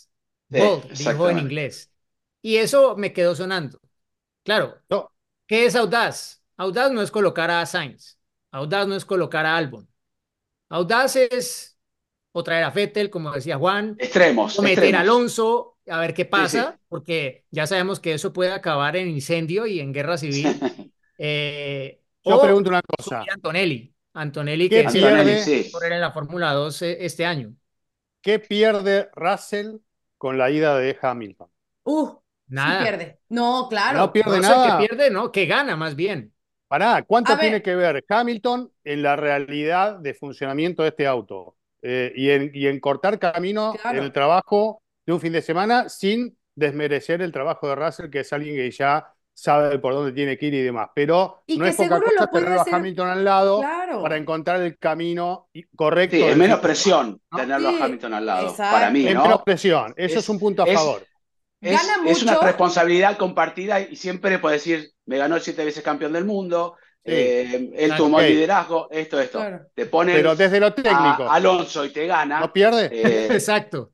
[0.51, 1.91] bold, dijo en inglés.
[2.41, 3.79] Y eso me quedó sonando.
[4.43, 5.11] Claro, No.
[5.47, 6.41] ¿qué es audaz?
[6.57, 8.17] Audaz no es colocar a Sainz,
[8.51, 9.87] audaz no es colocar a Albon.
[10.69, 11.77] Audaz es
[12.31, 15.01] o traer a Vettel, como decía Juan, Extremos, o meter a.
[15.01, 16.77] Alonso a ver qué pasa, sí.
[16.89, 20.47] porque ya sabemos que eso puede acabar en incendio y en guerra civil.
[21.23, 23.21] Eh, Yo o pregunto una cosa.
[23.31, 23.93] Antonelli.
[24.13, 24.87] Antonelli ¿Qué que?
[24.87, 25.71] Antonelli, sí.
[25.71, 27.55] correr en la Fórmula 2 eh, este año.
[28.21, 29.77] ¿Qué pierde Russell
[30.21, 31.49] con la ida de Hamilton?
[31.83, 32.17] Uh, sí
[32.47, 32.83] Nada.
[32.83, 33.19] pierde.
[33.29, 33.99] No, claro.
[33.99, 34.77] No pierde No nada.
[34.77, 36.33] que pierde, no, que gana más bien.
[36.67, 37.45] Pará, ¿cuánto A ver.
[37.45, 41.57] tiene que ver Hamilton en la realidad de funcionamiento de este auto?
[41.81, 43.97] Eh, y, en, y en cortar camino Claro.
[43.97, 48.19] en el trabajo de un fin de semana sin desmerecer el trabajo de Russell, que
[48.21, 50.89] es alguien que ya sabe por dónde tiene que ir y demás.
[50.93, 53.23] Pero Y no que es poca seguro cosa lo puede tenerlo hacer- a Hamilton al
[53.25, 54.01] lado Claro.
[54.03, 56.15] para encontrar el camino correcto.
[56.15, 57.37] Sí, es menos presión ¿no?
[57.37, 58.73] tenerlo Sí, a Hamilton al lado, exacto.
[58.75, 59.23] para mí, Es ¿no?
[59.23, 59.93] menos presión.
[59.97, 61.05] Eso es, Es- un punto a es- favor.
[61.61, 66.11] Es, Gana es una responsabilidad compartida y siempre puede decir, me ganó siete veces campeón
[66.13, 66.75] del mundo,
[67.05, 67.11] Sí.
[67.13, 69.39] eh, él tomó el liderazgo, esto, esto.
[69.39, 69.61] Claro.
[69.75, 72.39] Te ponen Pero desde lo a técnico, Alonso y te gana.
[72.39, 72.89] ¿no pierde?
[72.91, 73.91] eh, Exacto.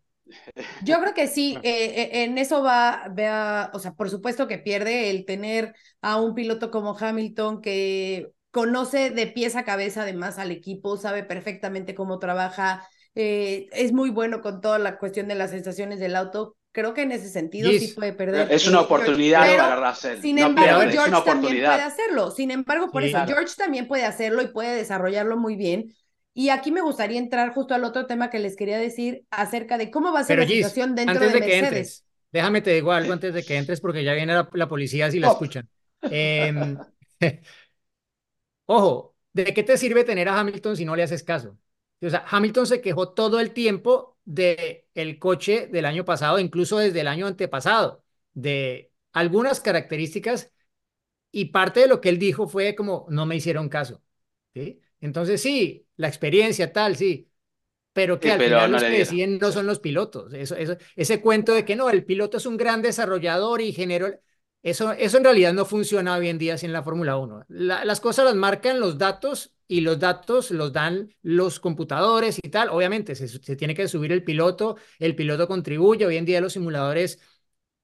[0.84, 4.58] Yo creo que sí, eh, eh, en eso va, va, o sea, por supuesto que
[4.58, 10.40] pierde el tener a un piloto como Hamilton que conoce de pies a cabeza además
[10.40, 15.36] al equipo, sabe perfectamente cómo trabaja, eh, es muy bueno con toda la cuestión de
[15.36, 16.56] las sensaciones del auto.
[16.72, 18.52] Creo que en ese sentido sí puede perder.
[18.52, 20.22] es una oportunidad pero, para Russell.
[20.22, 22.32] Sin No embargo, pierde, George también puede hacerlo.
[22.32, 23.34] Sin embargo, por Sí, eso claro.
[23.34, 25.96] George también puede hacerlo y puede desarrollarlo muy bien.
[26.38, 29.90] Y aquí me gustaría entrar justo al otro tema que les quería decir acerca de
[29.92, 31.60] cómo va a ser Pero la Gis, situación dentro antes de de que Mercedes.
[31.60, 35.10] entres, déjame te digo algo antes de que entres porque ya viene la, la policía
[35.12, 35.28] si la Oh.
[35.28, 35.70] escuchan.
[36.10, 36.84] Em,
[38.66, 41.58] ojo, ¿de qué te sirve tener a Hamilton si no le haces caso?
[42.02, 46.78] O sea, Hamilton se quejó todo el tiempo de el coche del año pasado, incluso
[46.78, 50.52] desde el año antepasado, de algunas características
[51.32, 54.04] y parte de lo que él dijo fue como no me hicieron caso,
[54.56, 54.82] ¿sí?
[55.02, 57.30] Entonces sí, la experiencia tal, sí,
[57.94, 60.34] pero que Sí, al pero final no los que deciden no son los pilotos.
[60.34, 64.10] Eso, eso, ese cuento de que no, el piloto es un gran desarrollador y generó...
[64.64, 67.46] Eso, eso en realidad no funciona hoy en día en la Fórmula 1.
[67.48, 72.50] La- las cosas las marcan los datos y los datos los dan los computadores y
[72.50, 72.70] tal.
[72.70, 76.06] Obviamente se, se tiene que subir el piloto, el piloto contribuye.
[76.06, 77.20] Hoy en día los simuladores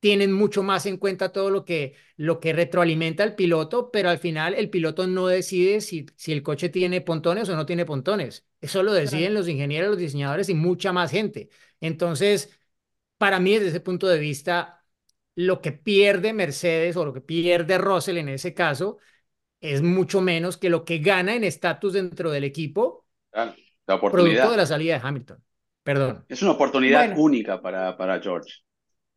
[0.03, 4.17] tienen mucho más en cuenta todo lo que, lo que retroalimenta al piloto, pero al
[4.19, 8.45] final el piloto no decide si, si el coche tiene pontones o no tiene pontones.
[8.59, 11.49] Eso lo deciden los ingenieros, los diseñadores y mucha más gente.
[11.79, 12.51] Entonces,
[13.17, 14.85] para mí, desde ese punto de vista,
[15.35, 18.97] lo que pierde Mercedes o lo que pierde Russell en ese caso
[19.61, 23.07] es mucho menos que lo que gana en estatus dentro del equipo,
[23.87, 24.51] la producto oportunidad.
[24.51, 25.43] de la salida de Hamilton.
[25.83, 26.25] Perdón.
[26.27, 27.15] Es una oportunidad Bueno.
[27.15, 28.51] única para, para George,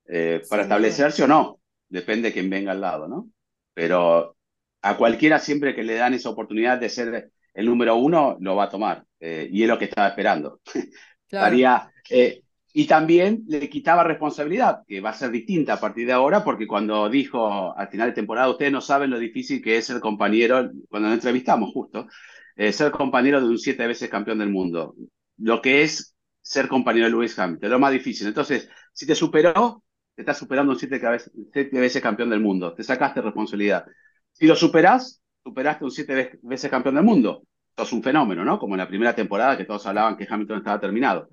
[0.09, 3.29] eh, para establecerse o no, depende de quién venga al lado, ¿no?
[3.75, 4.37] Pero
[4.83, 8.65] a cualquiera siempre que le dan esa oportunidad de ser el número uno, lo va
[8.65, 10.61] a tomar, eh, y es lo que estaba esperando.
[11.29, 11.47] Claro.
[11.47, 12.43] Haría, eh,
[12.73, 16.69] y también le quitaba responsabilidad, que va a ser distinta a partir de ahora, porque
[16.69, 20.71] cuando dijo al final de temporada, ustedes no saben lo difícil que es ser compañero,
[20.89, 22.07] cuando nos entrevistamos justo,
[22.57, 24.95] ser compañero de un siete veces campeón del mundo,
[25.39, 28.29] lo que es ser compañero de Lewis Hamilton, lo más difícil.
[28.29, 29.83] Entonces, si te superó,
[30.17, 30.99] te está superando un siete,
[31.73, 33.85] veces campeón del mundo, te sacaste responsabilidad.
[34.33, 37.43] Si lo superás, superaste un siete ve- veces campeón del mundo.
[37.77, 38.59] Sos un fenómeno, ¿no?
[38.59, 41.29] Como en la primera temporada que todos hablaban que Hamilton estaba terminado.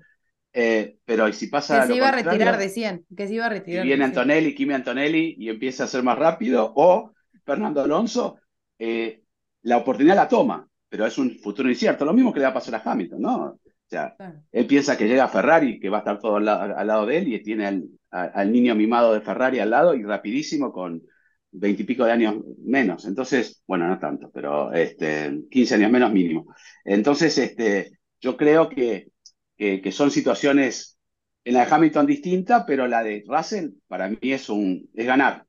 [0.52, 3.06] Eh, pero ¿y si pasa Que se iba a retirar, decían.
[3.16, 3.84] Que se iba a Y retirar.
[3.84, 4.20] viene decían.
[4.20, 7.10] Antonelli, Kimi Antonelli y empieza a ser más rápido, o
[7.42, 8.36] Fernando Alonso,
[8.78, 9.22] eh,
[9.62, 12.04] la oportunidad la toma, pero es un futuro incierto.
[12.04, 13.58] Lo mismo que le va a pasar a Hamilton, ¿no?
[13.94, 14.16] sea,
[14.52, 17.42] él piensa que llega Ferrari, que va a estar todo al, lado de él, y
[17.42, 17.82] tiene
[18.14, 21.02] al, niño mimado de Ferrari al lado y rapidísimo con
[21.50, 23.04] veintipico de años menos.
[23.06, 26.46] Entonces, bueno, no tanto, pero este, 15 años menos mínimo.
[26.84, 29.08] Entonces, este, yo creo que,
[29.56, 30.98] que, son situaciones
[31.44, 35.46] en la de Hamilton distinta, pero la de Russell para mí es, un, es ganar.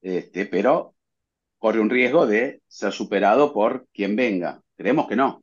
[0.00, 0.94] Este, pero
[1.58, 4.62] corre un riesgo de ser superado por quien venga.
[4.76, 5.42] Creemos que no.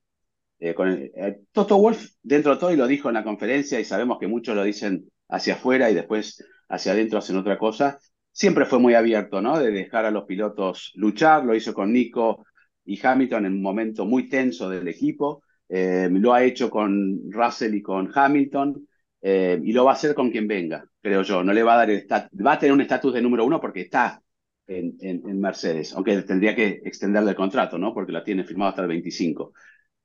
[0.59, 4.19] Eh, eh, Toto Wolf, dentro de todo, y lo dijo en la conferencia, y sabemos
[4.19, 7.99] que muchos lo dicen hacia afuera y después hacia adentro hacen otra cosa,
[8.31, 9.59] siempre fue muy abierto, ¿no?
[9.59, 12.45] De dejar a los pilotos luchar, lo hizo con Nico
[12.85, 17.75] y Hamilton en un momento muy tenso del equipo, eh, lo ha hecho con Russell
[17.75, 18.87] y con Hamilton,
[19.23, 21.43] y lo va a hacer con quien venga, creo yo.
[21.43, 23.81] No le va a dar el va a tener un estatus de número uno porque
[23.81, 24.19] está
[24.65, 27.93] en, en, Mercedes, aunque tendría que extenderle el contrato, ¿no?
[27.93, 29.53] Porque la tiene firmado hasta el 25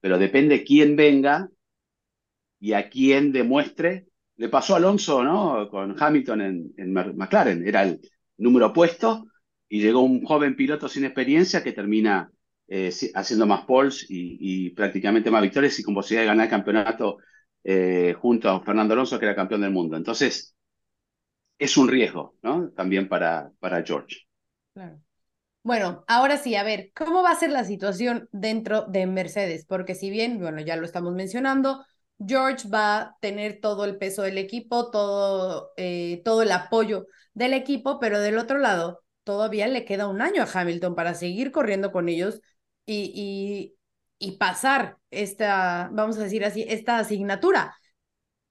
[0.07, 1.51] pero depende quién venga
[2.61, 4.06] y a quién demuestre.
[4.37, 5.69] Le pasó a Alonso, ¿no?
[5.71, 6.41] Con Hamilton
[6.77, 8.01] en, McLaren, era el
[8.39, 9.27] número opuesto
[9.69, 12.31] y llegó un joven piloto sin experiencia que termina
[12.69, 17.19] eh, haciendo más poles y, prácticamente más victorias y con posibilidad de ganar el campeonato
[17.65, 19.97] eh, junto a Fernando Alonso, que era campeón del mundo.
[19.97, 20.55] Entonces,
[21.59, 22.71] es un riesgo, ¿no?
[22.71, 24.27] También para, para George.
[24.75, 25.01] Claro.
[25.67, 29.67] Bueno, ahora sí, a ver, ¿cómo va a ser la situación dentro de Mercedes?
[29.67, 31.85] Porque si bien, bueno, ya lo estamos mencionando,
[32.19, 37.53] George va a tener todo el peso del equipo, todo, eh, todo el apoyo del
[37.53, 41.93] equipo, pero del otro lado, todavía le queda un año a Hamilton para seguir corriendo
[41.93, 42.41] con ellos
[42.87, 43.75] y,
[44.19, 47.77] y, y pasar esta, vamos a decir así, esta asignatura.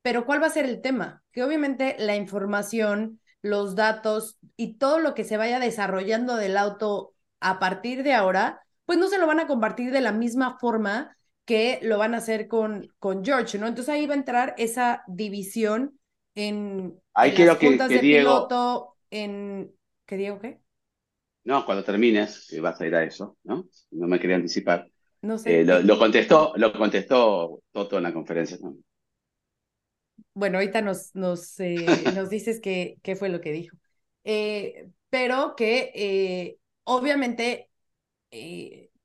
[0.01, 1.23] Pero ¿cuál va a ser el tema?
[1.31, 7.13] Que obviamente la información los datos y todo lo que se vaya desarrollando del auto
[7.39, 11.15] a partir de ahora, pues no se lo van a compartir de la misma forma
[11.45, 13.67] que lo van a hacer con, con George, ¿no?
[13.67, 15.99] Entonces ahí va a entrar esa división
[16.35, 19.71] en, ahí en las puntas de piloto, en...
[20.05, 20.59] ¿Qué digo qué?
[21.43, 23.67] No, cuando termines, vas a ir a eso, ¿no?
[23.91, 24.87] No me quería anticipar.
[25.21, 25.61] No sé.
[25.61, 28.83] Eh, lo, contestó, lo contestó Toto en la conferencia también
[30.33, 33.77] bueno, ahorita nos, nos, eh, nos dices qué, qué fue lo que dijo.
[34.23, 37.69] Eh, pero que eh, obviamente,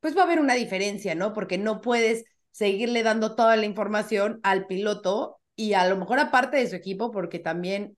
[0.00, 1.32] pues va a haber una diferencia, ¿no?
[1.32, 6.56] Porque no puedes seguirle dando toda la información al piloto y a lo mejor aparte
[6.56, 7.96] de su equipo, porque también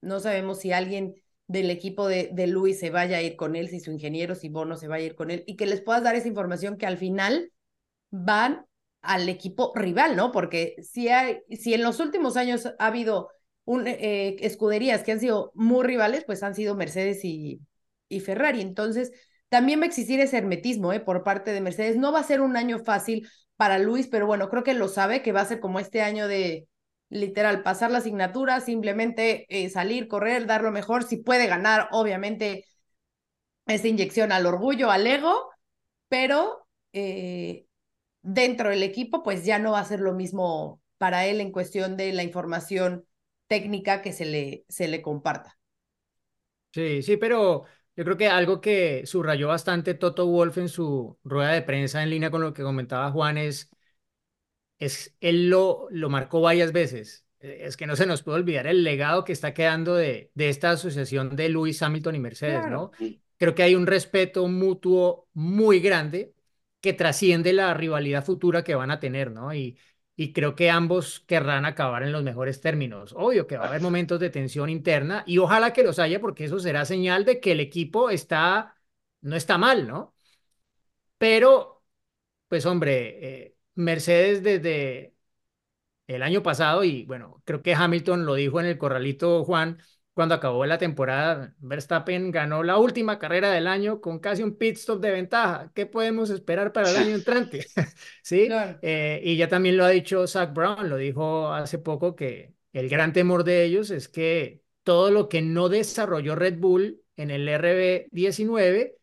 [0.00, 1.14] no sabemos si alguien
[1.46, 4.48] del equipo de, de Luis se vaya a ir con él, si su ingeniero, si
[4.48, 6.86] Bono se vaya a ir con él, y que les puedas dar esa información que
[6.86, 7.50] al final
[8.10, 8.66] van
[9.02, 10.30] al equipo rival, ¿no?
[10.30, 13.30] Porque si, hay, si en los últimos años ha habido
[13.86, 17.60] eh, escuderías que han sido muy rivales, pues han sido Mercedes y,
[18.08, 18.60] y Ferrari.
[18.60, 19.12] Entonces,
[19.50, 21.00] también va a existir ese hermetismo ¿eh?
[21.00, 21.96] por parte de Mercedes.
[21.96, 25.22] No va a ser un año fácil para Luis, pero bueno, creo que lo sabe,
[25.22, 26.66] que va a ser como este año de
[27.10, 32.64] literal pasar la asignatura, simplemente eh, salir, correr, dar lo mejor, si puede ganar, obviamente,
[33.66, 35.50] esa inyección al orgullo, al ego,
[36.08, 37.66] pero eh,
[38.22, 41.96] dentro del equipo, pues ya no va a ser lo mismo para él en cuestión
[41.96, 43.04] de la información
[43.48, 45.58] técnica que se le, se le comparta.
[46.72, 47.64] Sí, sí, pero
[48.00, 52.08] yo creo que algo que subrayó bastante Toto Wolf en su rueda de prensa en
[52.08, 53.68] línea con lo que comentaba Juan es,
[54.78, 57.26] es él lo, lo marcó varias veces.
[57.40, 60.70] Es que no se nos puede olvidar el legado que está quedando de, de esta
[60.70, 62.90] asociación de Lewis Hamilton y Mercedes, ¿no?
[63.36, 66.32] Creo que hay un respeto mutuo muy grande
[66.80, 69.52] que trasciende la rivalidad futura que van a tener, ¿no?
[69.52, 69.76] Y,
[70.20, 73.14] y creo que ambos querrán acabar en los mejores términos.
[73.16, 76.44] Obvio que va a haber momentos de tensión interna y ojalá que los haya porque
[76.44, 78.76] eso será señal de que el equipo está,
[79.22, 80.14] no está mal, ¿no?
[81.18, 81.82] Pero,
[82.48, 85.14] pues hombre, eh, Mercedes desde
[86.06, 89.78] el año pasado y bueno, creo que Hamilton lo dijo en el corralito Juan,
[90.14, 94.76] cuando acabó la temporada, Verstappen ganó la última carrera del año con casi un pit
[94.76, 95.70] stop de ventaja.
[95.74, 97.66] ¿Qué podemos esperar para el año entrante?
[98.22, 98.48] ¿Sí?
[98.82, 102.88] Eh, y ya también lo ha dicho Zach Brown, lo dijo hace poco que el
[102.88, 107.48] gran temor de ellos es que todo lo que no desarrolló Red Bull en el
[107.48, 108.96] RB19,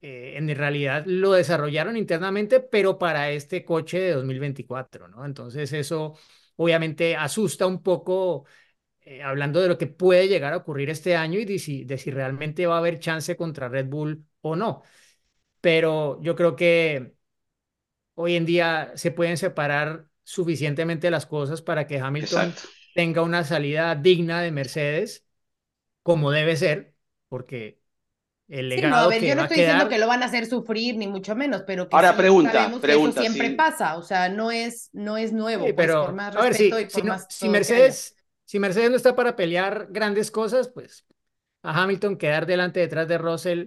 [0.00, 5.24] eh, en realidad lo desarrollaron internamente, pero para este coche de 2024, ¿no?
[5.24, 6.16] Entonces eso
[6.56, 8.44] obviamente asusta un poco
[9.08, 11.98] eh, hablando de lo que puede llegar a ocurrir este año y de si, de
[11.98, 14.82] si realmente va a haber chance contra Red Bull o no.
[15.60, 17.14] Pero yo creo que
[18.14, 22.56] hoy en día se pueden separar suficientemente las cosas para que Hamilton
[22.92, 25.26] tenga una salida digna de Mercedes,
[26.02, 26.94] como debe ser,
[27.28, 27.82] porque
[28.48, 29.88] el Sí, legado no, a ver, que yo no va a estoy diciendo quedar.
[29.88, 32.84] que lo van a hacer sufrir, ni mucho menos, pero que Ahora, sí pregunta, sabemos
[32.84, 33.50] que pregunta, eso siempre sí.
[33.50, 36.54] pasa, o sea, no es, no es nuevo, Sí, pues, pero por más a ver,
[36.54, 37.98] si, respeto y si, por no- más si todo que haya.
[37.98, 38.16] Mercedes,
[38.48, 41.04] si Mercedes no está para pelear grandes cosas, pues
[41.62, 43.66] a Hamilton quedar delante detrás de Russell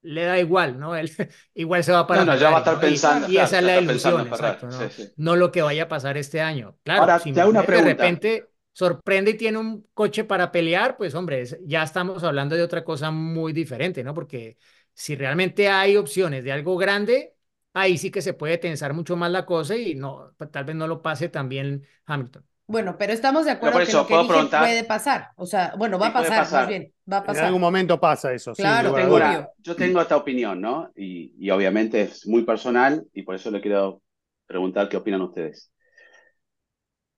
[0.00, 0.96] le da igual, ¿no?
[0.96, 1.10] Él
[1.52, 3.64] igual se va para No, no, ya va a estar pensando, y claro, esa es
[3.64, 4.88] la ilusión, exacto, ¿no?
[4.88, 5.12] Sí, sí.
[5.18, 6.78] No lo que vaya a pasar este año.
[6.84, 11.14] Claro, Ahora, si te una de repente sorprende y tiene un coche para pelear, pues
[11.14, 14.14] hombre, ya estamos hablando de otra cosa muy diferente, ¿no?
[14.14, 14.56] Porque
[14.94, 17.34] si realmente hay opciones de algo grande,
[17.74, 20.86] ahí sí que se puede tensar mucho más la cosa y no, tal vez no
[20.86, 22.42] lo pase también Hamilton.
[22.72, 24.16] Bueno, pero estamos de acuerdo por que lo que
[24.56, 26.66] puede pasar, o sea, bueno, va Sí, a puede pasar, más pasar.
[26.66, 27.46] bien, va a En pasar.
[27.46, 30.90] algún momento pasa eso, Claro, lugar a tengo una- yo tengo esta opinión, ¿no?
[30.96, 34.02] Y, y obviamente es muy personal y por eso le quiero
[34.46, 35.72] preguntar qué opinan ustedes.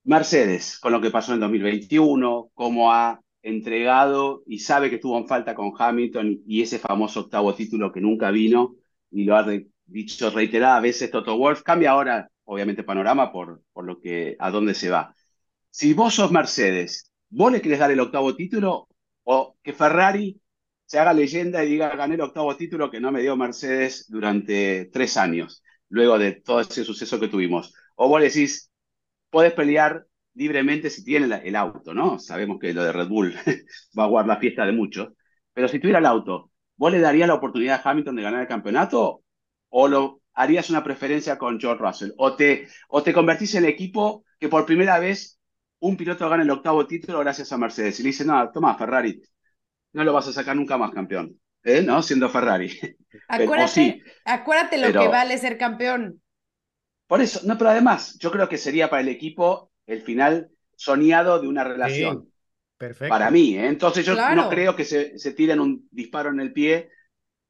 [0.04, 5.26] Mercedes, con lo que pasó en 2021, cómo ha entregado y sabe que estuvo en
[5.26, 8.74] falta con Hamilton y ese famoso octavo título que nunca vino
[9.10, 13.84] y lo ha re- dicho reiteradas veces Toto Wolff, cambia ahora, obviamente, panorama por, por
[13.86, 15.14] lo que, a dónde se va.
[15.76, 18.86] Si vos sos Mercedes, ¿vos le querés dar el octavo título
[19.24, 20.40] o que Ferrari
[20.86, 24.84] se haga leyenda y diga gané el octavo título que no me dio Mercedes durante
[24.92, 27.74] tres años, luego de todo ese suceso que tuvimos?
[27.96, 28.70] O vos decís,
[29.30, 32.20] podés pelear libremente si tiene el auto, ¿no?
[32.20, 33.34] Sabemos que lo de Red Bull
[33.98, 35.08] va a guardar la fiesta de muchos,
[35.52, 38.48] pero si tuviera el auto, ¿vos le darías la oportunidad a Hamilton de ganar el
[38.48, 39.24] campeonato
[39.70, 42.12] o lo harías una preferencia con George Russell?
[42.16, 45.40] ¿O te, o te convertís en equipo que por primera vez
[45.88, 47.98] un piloto gana el octavo título gracias a Mercedes?
[48.00, 49.20] Y le dice, no, toma, Ferrari,
[49.92, 51.82] no lo vas a sacar nunca más campeón, ¿eh?
[51.82, 52.02] ¿No?
[52.02, 52.68] Siendo Ferrari.
[53.28, 56.20] Acuérdate, sí, acuérdate lo pero- que vale ser campeón.
[57.06, 61.40] por eso, no, pero además, yo creo que sería para el equipo el final soñado
[61.40, 62.28] de una relación.
[62.76, 63.08] Perfecto.
[63.08, 63.68] Para mí, ¿eh?
[63.68, 64.34] Entonces yo Claro.
[64.42, 66.90] no creo que se, se tiren un disparo en el pie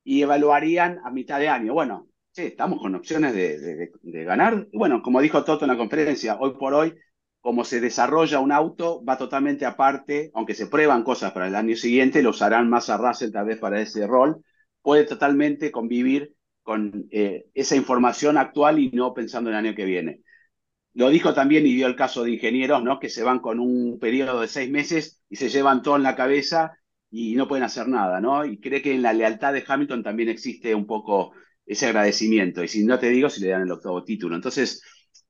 [0.05, 1.73] y evaluarían a mitad de año.
[1.73, 4.67] Bueno, sí, estamos con opciones de, de- de- de ganar.
[4.73, 6.95] Bueno, como dijo Toto en la conferencia, hoy por hoy,
[7.45, 11.77] como se desarrolla un auto, va totalmente aparte, aunque se prueban cosas para el año
[11.77, 14.43] siguiente, lo usarán más a Russell tal vez para ese rol,
[14.81, 19.85] puede totalmente convivir con eh, esa información actual y no pensando en el año que
[19.85, 20.23] viene.
[20.95, 22.99] Lo dijo también y dio el caso de ingenieros, ¿no?
[22.99, 26.17] Que se van con un periodo de seis meses y se llevan todo en la
[26.17, 26.73] cabeza
[27.11, 28.47] y no pueden hacer nada, ¿no?
[28.47, 31.33] Y cree que en la lealtad de Hamilton también existe un poco
[31.67, 32.65] ese agradecimiento.
[32.65, 34.35] Y si no te digo, si le dan el octavo título.
[34.35, 34.83] Entonces,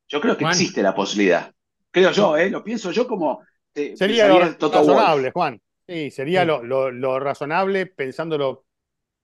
[0.07, 0.53] yo creo que Juan.
[0.53, 1.53] existe la posibilidad.
[1.95, 2.51] Creo yo, ¿eh?
[2.51, 3.42] Lo pienso yo como...
[3.74, 5.61] eh, Sería lo razonable, Juan.
[5.86, 6.47] Sí, sería Sí.
[6.47, 8.66] Lo, lo- lo razonable pensándolo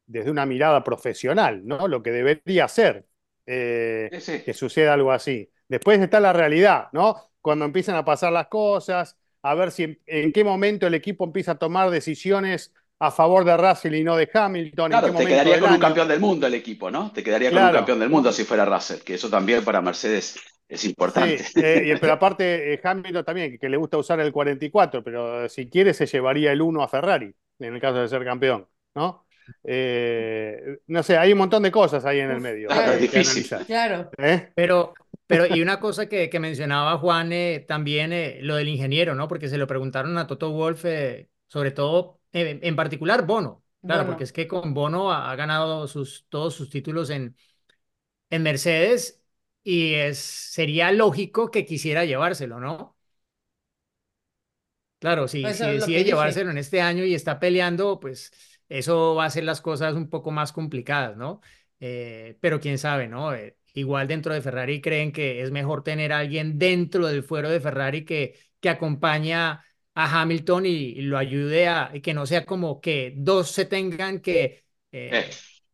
[0.07, 1.89] desde una mirada profesional, ¿no?
[1.89, 3.07] Lo que debería ser
[3.47, 4.43] eh, sí.
[4.45, 5.51] que suceda algo así.
[5.69, 7.17] Después está la realidad, ¿no?
[7.41, 11.25] Cuando empiezan a pasar las cosas, a ver si en, en qué momento el equipo
[11.25, 14.93] empieza a tomar decisiones a favor de Russell y no de Hamilton.
[14.93, 17.11] en Claro, qué te momento quedaría con un campeón del mundo el equipo, ¿no?
[17.13, 17.71] Te quedaría con Claro.
[17.71, 20.39] un campeón del mundo si fuera Russell, que eso también para Mercedes
[20.69, 21.39] es importante.
[21.43, 25.49] Sí, eh, y- pero aparte eh, Hamilton también, que, le gusta usar el 44, pero
[25.49, 29.27] si quiere se llevaría el 1 a Ferrari, en el caso de ser campeón, ¿no?
[29.65, 33.01] Eh, no sé, hay un montón de cosas ahí en el medio Claro, eh, es
[33.01, 33.49] difícil.
[33.67, 34.11] Claro.
[34.19, 34.53] ¿eh?
[34.55, 34.95] Pero,
[35.27, 39.27] pero, y una cosa que, que mencionaba Juan, eh, también eh, lo del ingeniero, ¿no?
[39.27, 43.65] Porque se lo preguntaron a Toto Wolff, eh, sobre todo, en particular Bono.
[43.85, 44.13] Claro, Bono.
[44.13, 47.37] porque es que con Bono ha, ha ganado sus, todos sus títulos en,
[48.31, 49.23] en Mercedes
[49.63, 52.97] y es, sería lógico que quisiera llevárselo, ¿no?
[54.99, 56.05] Claro, si, decide que dije.
[56.05, 58.33] llevárselo en este año y está peleando, pues
[58.69, 61.41] eso va a hacer las cosas un poco más complicadas, ¿no?
[61.81, 63.35] Eh, pero quién sabe, ¿no?
[63.35, 67.49] Eh, igual dentro de Ferrari creen que es mejor tener a alguien dentro del fuero
[67.49, 69.65] de Ferrari que, que acompaña
[69.95, 73.65] a Hamilton y, y lo ayude a y que no sea como que dos se
[73.67, 75.31] tengan que eh, Eh.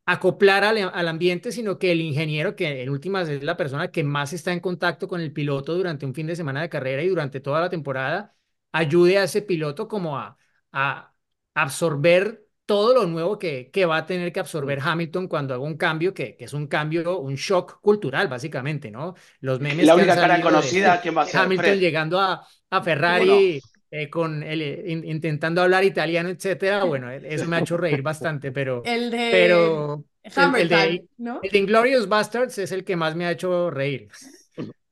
[0.06, 4.04] acoplar al, al ambiente, sino que el ingeniero, que en últimas es la persona que
[4.04, 7.08] más está en contacto con el piloto durante un fin de semana de carrera y
[7.08, 8.34] durante toda la temporada,
[8.72, 10.36] ayude a ese piloto como a,
[10.72, 11.12] a
[11.54, 15.76] absorber todo lo nuevo que, que va a tener que absorber Hamilton cuando haga un
[15.76, 19.14] cambio, que, que es un cambio, un shock cultural, básicamente, ¿no?
[19.40, 21.48] Los memes La que han única cara salido de- conocida, ¿quién va a ser?
[21.48, 21.80] Hamilton Fred.
[21.80, 26.84] llegando a, a Ferrari eh, con el, in- intentando hablar italiano, etcétera.
[26.84, 30.76] Bueno, eso me ha hecho reír bastante, pero, El de pero el, Hammer el de,
[30.76, 31.40] Time, ¿no?
[31.42, 34.08] el de Inglourious Bastards es el que más me ha hecho reír.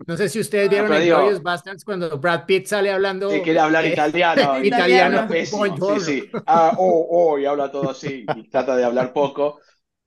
[0.06, 3.30] No sé si ustedes Ah, vieron pero digo- Inglourious Bastards cuando Brad Pitt sale hablando
[3.30, 5.98] Si quiere hablar eh, italiano, italiano, pésimo.
[5.98, 6.30] Sí, sí.
[6.46, 9.60] Ah, oh, oh, y habla todo así, y trata de hablar poco.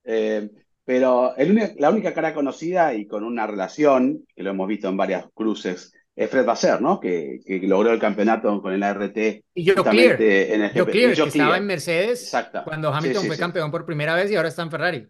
[0.03, 0.49] Eh,
[0.85, 4.95] pero el la única cara conocida y con una relación, que lo hemos visto en
[4.97, 6.99] varias cruces es Fred Basser, ¿no?
[6.99, 9.17] Que, que logró el campeonato con el ART.
[9.53, 10.71] Y Joe Clear, en el.
[10.71, 12.63] Clear, Y que estaba en Mercedes Exacto.
[12.63, 13.41] cuando Hamilton sí, fue sí.
[13.41, 15.07] campeón por primera vez y ahora está en Ferrari.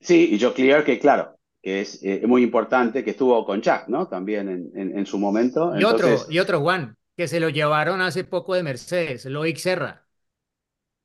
[0.00, 3.88] Sí, y Joe Clear, que claro, que es eh, muy importante, que estuvo con Jack,
[3.88, 4.08] ¿no?
[4.08, 5.78] También en, en, en su momento.
[5.78, 10.06] Y otro, y otro Juan, que se lo llevaron hace poco de Mercedes, Loic Serra.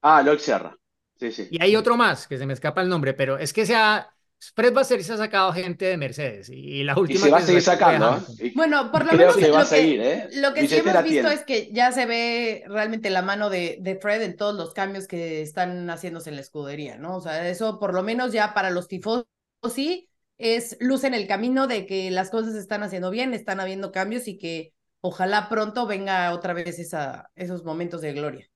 [0.02, 0.76] Ah, Loic Serra.
[1.20, 1.48] Sí, sí.
[1.50, 4.14] Y hay otro más, que se me escapa el nombre, pero es que se ha,
[4.56, 7.46] Fred se ha sacado gente de Mercedes y la Y última se va a que
[7.46, 8.18] seguir sacando.
[8.18, 8.22] ¿eh?
[8.40, 10.28] Y Bueno, por lo creo menos que va lo a seguir, ¿eh?
[10.32, 11.30] Lo que sí hemos visto tiene.
[11.30, 15.08] es que ya se ve realmente la mano de, de Fred en todos los cambios
[15.08, 17.18] que están haciéndose en la escudería, ¿no?
[17.18, 21.68] O sea, eso por lo menos ya para los tifosi es luz en el camino
[21.68, 25.88] de que las cosas se están haciendo bien, están habiendo cambios y que ojalá pronto
[25.88, 28.48] venga otra vez esa, esos momentos de gloria.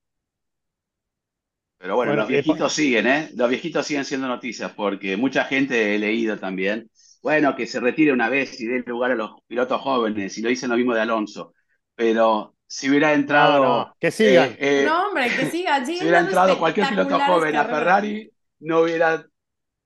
[1.82, 3.30] Pero bueno, Bueno, los viejitos siguen, ¿eh?
[3.36, 6.90] Los viejitos siguen siendo noticias porque mucha gente he leído también,
[7.24, 10.50] bueno, que se retire una vez y dé lugar a los pilotos jóvenes y lo
[10.50, 11.54] dicen lo mismo de Alonso,
[11.96, 13.64] pero si hubiera entrado...
[13.64, 14.50] No, no, que sigan.
[14.52, 17.66] eh, eh, no, hombre, que sigan, si hubiera entrado cualquier piloto joven a.
[17.66, 19.26] Ferrari, no hubiera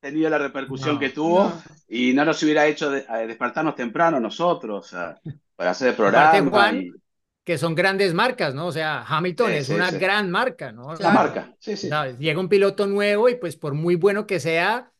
[0.01, 1.61] tenido la repercusión No, que tuvo No.
[1.87, 4.93] y no nos hubiera hecho de- despertarnos temprano nosotros,
[5.55, 6.91] para hacer el programa Juan, y
[7.45, 8.67] que son grandes marcas, ¿no?
[8.67, 9.97] O sea, Hamilton Sí, es sí, una sí.
[9.99, 10.93] gran marca, ¿no?
[10.95, 11.55] la marca.
[11.59, 11.87] Sí, sí.
[11.89, 12.19] ¿Sabes?
[12.19, 14.91] Llega un piloto nuevo y pues por muy bueno que sea,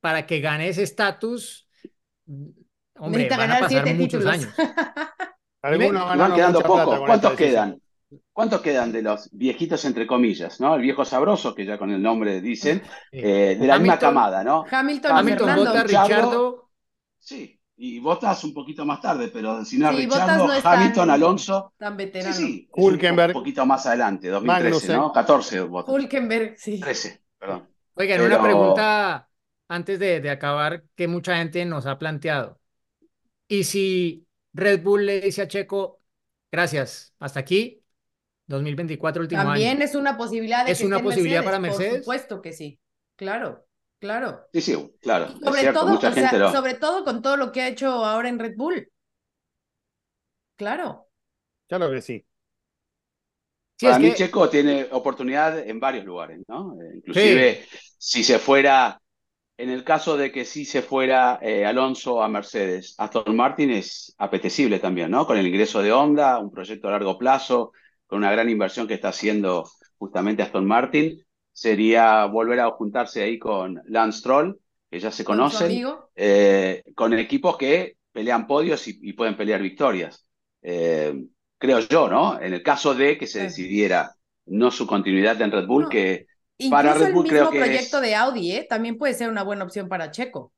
[0.00, 1.68] para que gane ese estatus,
[2.98, 4.34] hombre, Necesita van a ganar pasar siete muchos títulos.
[4.34, 4.54] años.
[5.62, 7.00] Algunos van quedando pocos.
[7.06, 7.50] ¿Cuántos decisión.
[7.52, 7.80] quedan?
[8.32, 10.74] ¿Cuántos quedan de los viejitos entre comillas, ¿no?
[10.74, 12.82] El viejo sabroso, que ya con el nombre dicen,
[13.12, 14.64] eh, de la misma Hamilton- camada, ¿no?
[14.70, 15.82] Hamilton, Hamilton, Richardo.
[15.84, 16.70] Richardo,
[17.18, 21.74] Sí, y Bottas un poquito más tarde, pero si no, Sí, Richardo, no Hamilton, Alonso.
[21.76, 22.34] tan Sí, veterano.
[22.36, 23.28] sí, es Hülkenberg.
[23.36, 24.96] un poquito más adelante, 2013, Magnussen.
[24.96, 25.12] ¿no?
[25.12, 25.94] 14 Bottas.
[25.94, 26.80] Hulkenberg, sí.
[26.80, 27.68] 13, perdón.
[27.94, 29.28] Oigan, Pero- una pregunta
[29.68, 32.60] antes de, de acabar que mucha gente nos ha planteado.
[33.48, 36.00] ¿Y si Red Bull le dice a Checo,
[36.50, 37.82] gracias, hasta aquí,
[38.46, 39.84] 2024, último También año?
[39.84, 41.98] es una posibilidad de ¿Es que una esté posibilidad para Por Mercedes?
[42.00, 42.80] supuesto que sí.
[43.16, 43.66] Claro,
[44.04, 44.40] claro.
[44.52, 45.28] Sí, sí, claro.
[45.40, 46.52] Y sobre cierto, todo, mucha o sea, gente lo.
[46.52, 48.88] sobre todo con todo lo que ha hecho ahora en Red Bull.
[50.56, 51.06] Claro.
[51.68, 52.24] Claro que sí.
[53.76, 56.76] Sí, Para mí que- Checo tiene oportunidad en varios lugares, ¿no?
[56.80, 57.66] Eh, Inclusive
[57.98, 59.00] si se fuera,
[59.56, 64.14] en el caso de que sí se fuera eh, Alonso a Mercedes, Aston Martin es
[64.18, 65.26] apetecible también, ¿no?
[65.26, 67.72] Con el ingreso de Honda, un proyecto a largo plazo,
[68.06, 71.23] con una gran inversión que está haciendo justamente Aston Martin,
[71.54, 75.84] sería volver a juntarse ahí con Lance Stroll, que ya se conocen,
[76.16, 80.26] eh, con equipos que pelean podios y, y pueden pelear victorias.
[80.62, 81.14] Eh,
[81.58, 82.40] creo yo, ¿no?
[82.40, 84.14] En el caso de que se decidiera
[84.46, 85.90] no su continuidad en Red Bull, No.
[85.90, 86.26] que
[86.58, 88.66] Incluso para Red el Bull mismo creo que proyecto es- de Audi, ¿eh?
[88.68, 90.52] También puede ser una buena opción para Checo.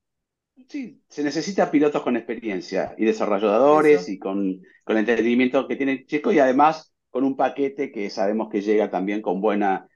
[0.69, 4.13] sí, se necesita pilotos con experiencia y desarrolladores Eso.
[4.13, 8.49] y con, con el entendimiento que tiene Checo y además con un paquete que sabemos
[8.51, 9.89] que llega también con buena,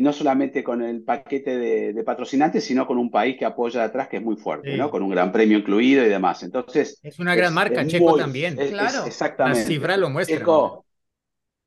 [0.00, 4.08] no solamente con el paquete de, de patrocinantes, sino con un país que apoya atrás
[4.08, 4.76] que es muy fuerte, Sí.
[4.78, 4.90] ¿no?
[4.90, 6.42] Con un gran premio incluido y demás.
[6.42, 8.54] Entonces, es una gran es- marca, es Checo muy- también.
[8.58, 9.04] es- es Claro.
[9.06, 9.60] exactamente.
[9.60, 10.38] Las cifras lo muestran.
[10.40, 10.86] Checo,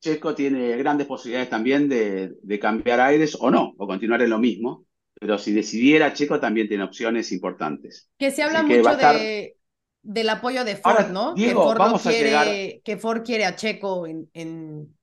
[0.00, 4.38] Checo tiene grandes posibilidades también de, de cambiar aires o no, o continuar en lo
[4.38, 4.86] mismo.
[5.20, 8.08] Pero si decidiera, Checo también tiene opciones importantes.
[8.18, 9.56] Que se habla mucho a de,
[10.02, 11.34] del apoyo de Ford, Ahora, ¿no?
[11.34, 14.96] Diego, que Ford vamos a quiere, llegar- que Ford quiere a Checo en, en,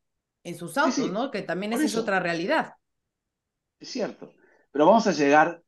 [0.43, 1.29] en sus autos, sí, ¿no?
[1.29, 2.73] Que también esa es otra realidad.
[3.79, 4.33] Es cierto.
[4.71, 5.61] Pero vamos a llegar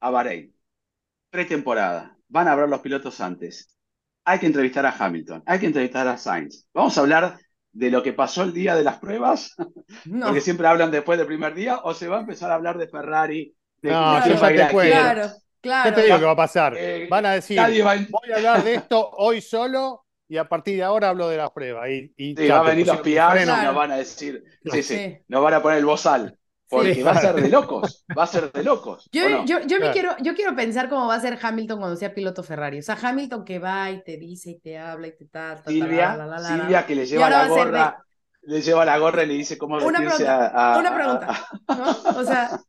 [0.00, 0.54] a Bahrein.
[1.30, 2.16] Pretemporada.
[2.28, 3.74] Van a hablar los pilotos antes.
[4.24, 5.42] Hay que entrevistar a Hamilton.
[5.46, 6.66] Hay que entrevistar a Sainz.
[6.74, 7.38] Vamos a hablar
[7.72, 9.54] de lo que pasó el día de las pruebas,
[10.04, 12.76] No, porque siempre hablan después del primer día, o se va a empezar a hablar
[12.78, 14.92] de Ferrari, de No, yo ya te cuento.
[14.96, 15.28] claro,
[15.60, 15.90] claro.
[15.90, 16.74] ¿Qué te digo que va a pasar?
[16.76, 17.96] Eh, Van a decir, Nadie va a...
[17.96, 21.50] voy a hablar de esto hoy solo y a partir de ahora hablo de las
[21.50, 21.88] pruebas.
[21.90, 24.96] Y, y Sí, ya, va a venir los PR nos van a decir, sí, sí,
[24.96, 25.18] Sí.
[25.28, 26.37] nos van a poner el bozal,
[26.68, 27.02] porque Sí.
[27.02, 29.08] va a ser de locos, va a ser de locos.
[29.12, 32.14] Yo, yo, yo, me quiero, yo quiero pensar cómo va a ser Hamilton cuando sea
[32.14, 32.78] piloto Ferrari.
[32.78, 36.08] O sea, Hamilton que va y te dice y te habla y te tal, Silvia,
[36.08, 36.48] tal, la, la, la, la.
[36.60, 38.04] Silvia que le lleva la de- gorra,
[38.42, 41.74] le lleva la gorra y le dice cómo Una pregunta, a, a- Una pregunta, a-
[41.74, 42.18] ¿no?
[42.20, 42.60] O sea,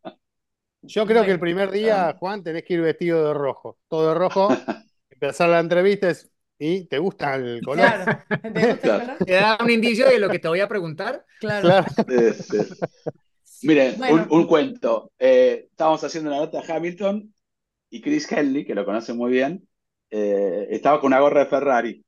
[0.82, 3.78] Yo creo que el primer día, Juan, tenés que ir vestido de rojo.
[3.88, 4.50] Todo de rojo.
[5.10, 7.86] empezar la entrevista es, ¿y te gusta el color?
[7.86, 8.20] claro.
[8.42, 9.18] ¿Te gusta el color?
[9.26, 11.26] ¿Te da un indicio de lo que te voy a preguntar?
[11.40, 11.68] Claro.
[11.70, 11.86] Claro.
[13.62, 14.28] Miren, Bueno.
[14.30, 15.12] un, un cuento.
[15.20, 17.34] Eh, estábamos haciendo una nota a Hamilton
[17.90, 19.68] y Chris Henley, que lo conoce muy bien,
[20.12, 22.06] eh, estaba con una gorra de Ferrari.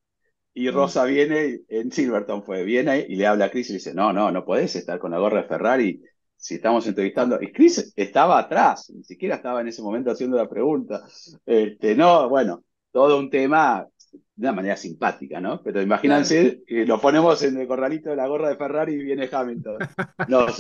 [0.54, 0.74] Y Mm.
[0.76, 4.14] Rosa viene, en Silverton fue, viene y le habla a Chris y le dice, no,
[4.14, 6.02] no, no podés estar con la gorra de Ferrari
[6.38, 7.40] si estamos entrevistando.
[7.42, 11.04] Y Chris estaba atrás, ni siquiera estaba en ese momento haciendo la pregunta.
[11.46, 13.88] Este, no, bueno, todo un tema.
[14.12, 15.62] De una manera simpática, ¿no?
[15.62, 19.30] Pero imagínense que lo ponemos en el corralito de la gorra de Ferrari y viene
[19.32, 19.78] Hamilton.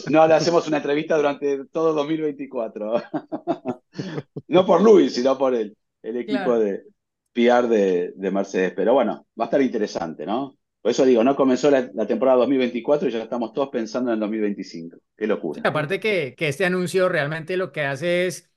[0.09, 3.01] no le hacemos una entrevista durante todo 2024.
[4.47, 6.83] no por Luis, sino por el, el equipo de
[7.33, 8.73] PR de, de, Mercedes.
[8.75, 10.57] Pero bueno, va a estar interesante, ¿no?
[10.81, 14.19] Por eso digo, no comenzó la, temporada 2024 y ya estamos todos pensando en el
[14.21, 14.97] 2025.
[15.15, 15.61] Qué locura.
[15.63, 18.50] aparte que, que este anuncio realmente lo que hace es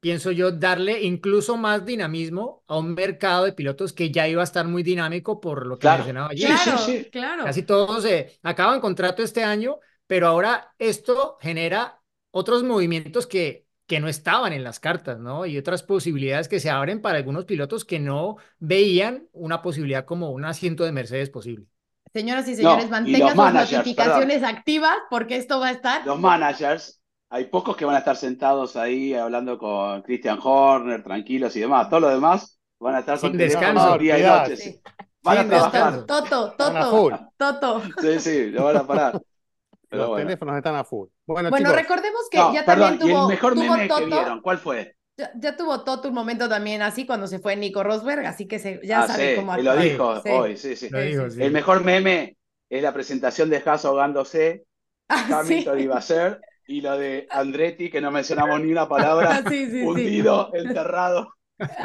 [0.00, 4.44] pienso yo, darle incluso más dinamismo a un mercado de pilotos que ya iba a
[4.44, 6.44] estar muy dinámico por lo que mencionaba allí.
[6.44, 7.44] Claro, sí, sí, claro.
[7.44, 14.00] Casi todos se acaban contrato este año, pero ahora esto genera otros movimientos que, que
[14.00, 15.46] no estaban en las cartas, ¿no?
[15.46, 20.30] Y otras posibilidades que se abren para algunos pilotos que no veían una posibilidad como
[20.30, 21.66] un asiento de Mercedes posible.
[22.12, 26.06] Señoras y señores, mantengan sus notificaciones activas porque esto va a estar.
[26.06, 31.54] Los managers hay pocos que van a estar sentados ahí hablando con Christian Horner, tranquilos
[31.56, 31.88] y demás.
[31.88, 34.80] Todo lo demás van a estar Sin con descanso, día y noche.
[35.22, 36.06] Van a trabajar.
[36.06, 37.82] Toto, Toto, Toto.
[38.00, 39.22] Sí, sí, lo van a parar.
[39.90, 41.08] Los teléfonos están a full.
[41.26, 43.08] Bueno, recordemos que ya también tuvo.
[43.08, 44.96] ¿y el mejor meme que vieron, ¿cuál fue?
[45.16, 48.80] Ya, tuvo Toto un momento también así cuando se fue Nico Rosberg, así que se,
[48.84, 50.88] ya ah, sabe cómo Lo dijo hoy, sí, sí.
[50.92, 52.36] El mejor meme
[52.68, 54.64] es la presentación de Haas ahogándose.
[55.10, 59.42] Ah, Hamilton iba a ser y lo de Andretti, que no mencionamos ni una palabra,
[59.84, 61.34] hundido, enterrado.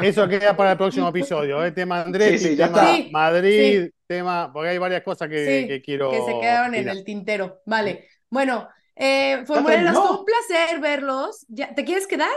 [0.00, 1.72] Eso queda para el próximo episodio, el ¿eh?
[1.72, 6.10] tema Andretti, tema Madrid, tema, porque hay varias cosas que, quiero.
[6.10, 7.62] Que se quedaron en el tintero.
[7.64, 8.08] Vale.
[8.28, 11.46] Bueno, eh, fue un placer verlos.
[11.48, 12.28] ¿Ya, ¿Te quieres quedar?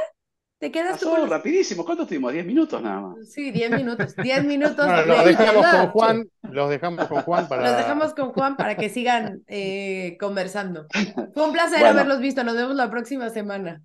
[0.60, 1.86] ¿Te quedas Pasó tú rapidísimo.
[1.86, 2.34] ¿Cuánto tuvimos?
[2.34, 3.30] ¿10 minutos nada más?
[3.30, 4.16] Sí, 10 minutos.
[4.16, 4.88] 10 minutos.
[5.06, 6.30] los dejamos con Juan.
[6.42, 7.62] Los dejamos con Juan para.
[7.64, 10.88] Los dejamos con Juan para que sigan eh, conversando.
[11.34, 12.44] Fue un placer haberlos visto.
[12.44, 13.84] Nos vemos la próxima semana.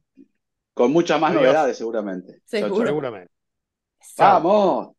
[0.72, 2.40] Con muchas más novedades, seguramente.
[2.46, 2.86] Seguro.
[2.86, 3.30] Seguramente.
[4.16, 4.92] ¡Vamos!